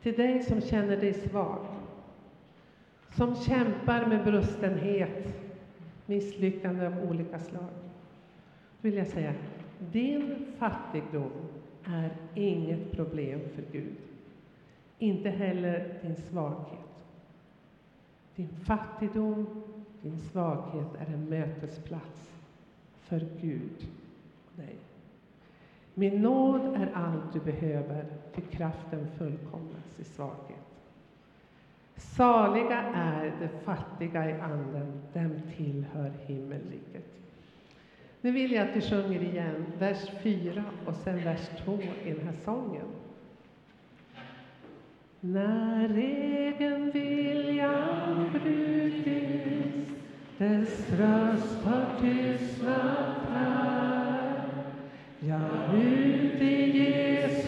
Till 0.02 0.14
dig 0.14 0.42
som 0.42 0.60
känner 0.60 0.96
dig 0.96 1.14
svag, 1.14 1.66
som 3.16 3.36
kämpar 3.36 4.06
med 4.06 4.24
brustenhet, 4.24 5.34
misslyckande 6.06 6.86
av 6.86 7.10
olika 7.10 7.38
slag. 7.38 7.70
Då 8.80 8.88
vill 8.88 8.94
jag 8.94 9.06
säga, 9.06 9.34
din 9.78 10.46
fattigdom 10.58 11.32
är 11.84 12.10
inget 12.34 12.92
problem 12.92 13.40
för 13.54 13.62
Gud. 13.72 13.96
Inte 14.98 15.30
heller 15.30 15.98
din 16.02 16.16
svaghet. 16.16 16.80
Din 18.36 18.48
fattigdom, 18.64 19.62
din 20.02 20.18
svaghet 20.18 20.88
är 20.98 21.14
en 21.14 21.28
mötesplats 21.28 22.35
för 23.08 23.26
Gud 23.40 23.86
och 24.46 24.62
dig. 24.62 24.76
Min 25.94 26.22
nåd 26.22 26.60
är 26.60 26.90
allt 26.94 27.32
du 27.32 27.40
behöver, 27.40 28.04
ty 28.34 28.40
kraften 28.50 29.06
fullkomnas 29.18 29.98
i 29.98 30.04
svaghet. 30.04 30.66
Saliga 31.96 32.82
är 32.94 33.32
de 33.40 33.48
fattiga 33.64 34.30
i 34.30 34.32
anden, 34.40 35.02
dem 35.12 35.40
tillhör 35.56 36.12
himmelriket. 36.26 37.04
Nu 38.20 38.32
vill 38.32 38.52
jag 38.52 38.68
att 38.68 38.76
vi 38.76 38.80
sjunger 38.80 39.22
igen 39.22 39.66
vers 39.78 40.10
4 40.22 40.64
och 40.86 40.94
sen 40.94 41.24
vers 41.24 41.48
2 41.64 41.78
i 42.04 42.12
den 42.12 42.26
här 42.26 42.36
sången. 42.44 42.86
När 45.20 45.98
egen 45.98 46.90
viljan 46.90 48.30
brutit 48.32 49.35
dess 50.38 50.90
röst 50.98 51.64
har 51.64 52.00
tystnat 52.00 53.16
här. 53.32 54.42
Ja, 55.20 55.40
ut 55.76 56.42
i 56.42 56.78
Jesu 56.78 57.45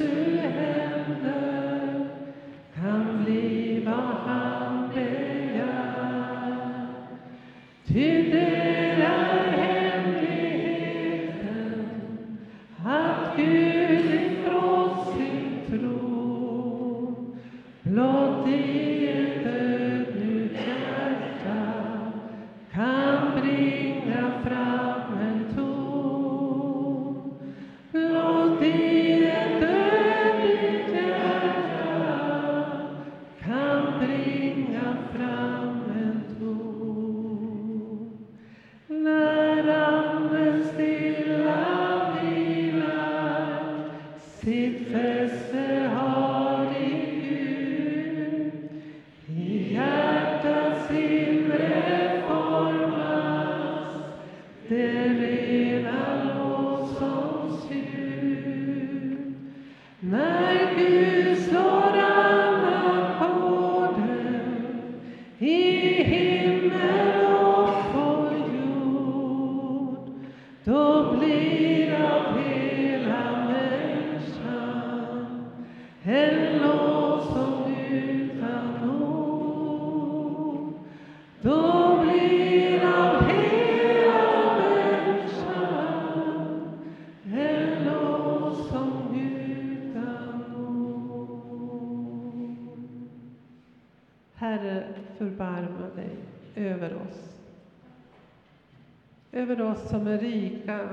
Över 99.38 99.60
oss 99.60 99.88
som 99.88 100.06
är 100.06 100.18
rika, 100.18 100.88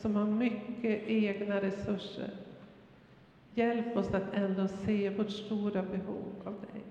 som 0.00 0.16
har 0.16 0.26
mycket 0.26 1.08
egna 1.08 1.60
resurser. 1.60 2.30
Hjälp 3.54 3.96
oss 3.96 4.14
att 4.14 4.34
ändå 4.34 4.68
se 4.68 5.10
vårt 5.10 5.30
stora 5.30 5.82
behov 5.82 6.24
av 6.44 6.52
dig. 6.52 6.82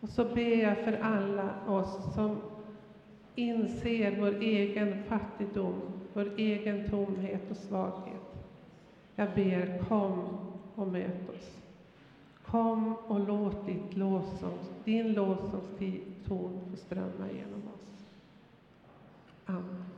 Och 0.00 0.08
så 0.08 0.24
ber 0.24 0.62
jag 0.62 0.78
för 0.78 0.92
alla 0.92 1.50
oss 1.66 2.14
som 2.14 2.36
inser 3.34 4.20
vår 4.20 4.42
egen 4.42 5.02
fattigdom, 5.02 5.80
vår 6.12 6.32
egen 6.36 6.90
tomhet 6.90 7.50
och 7.50 7.56
svaghet. 7.56 8.44
Jag 9.16 9.28
ber, 9.34 9.84
kom 9.88 10.38
och 10.74 10.88
möt 10.88 11.30
oss. 11.30 11.58
Kom 12.44 12.94
och 12.96 13.20
låt 13.20 13.66
ditt 13.66 13.96
lovsångs, 13.96 14.70
din 14.84 15.12
lovsångston 15.12 16.00
få 16.24 16.50
strömma 16.76 17.30
genom 17.36 17.62
oss. 17.74 17.95
嗯。 19.48 19.95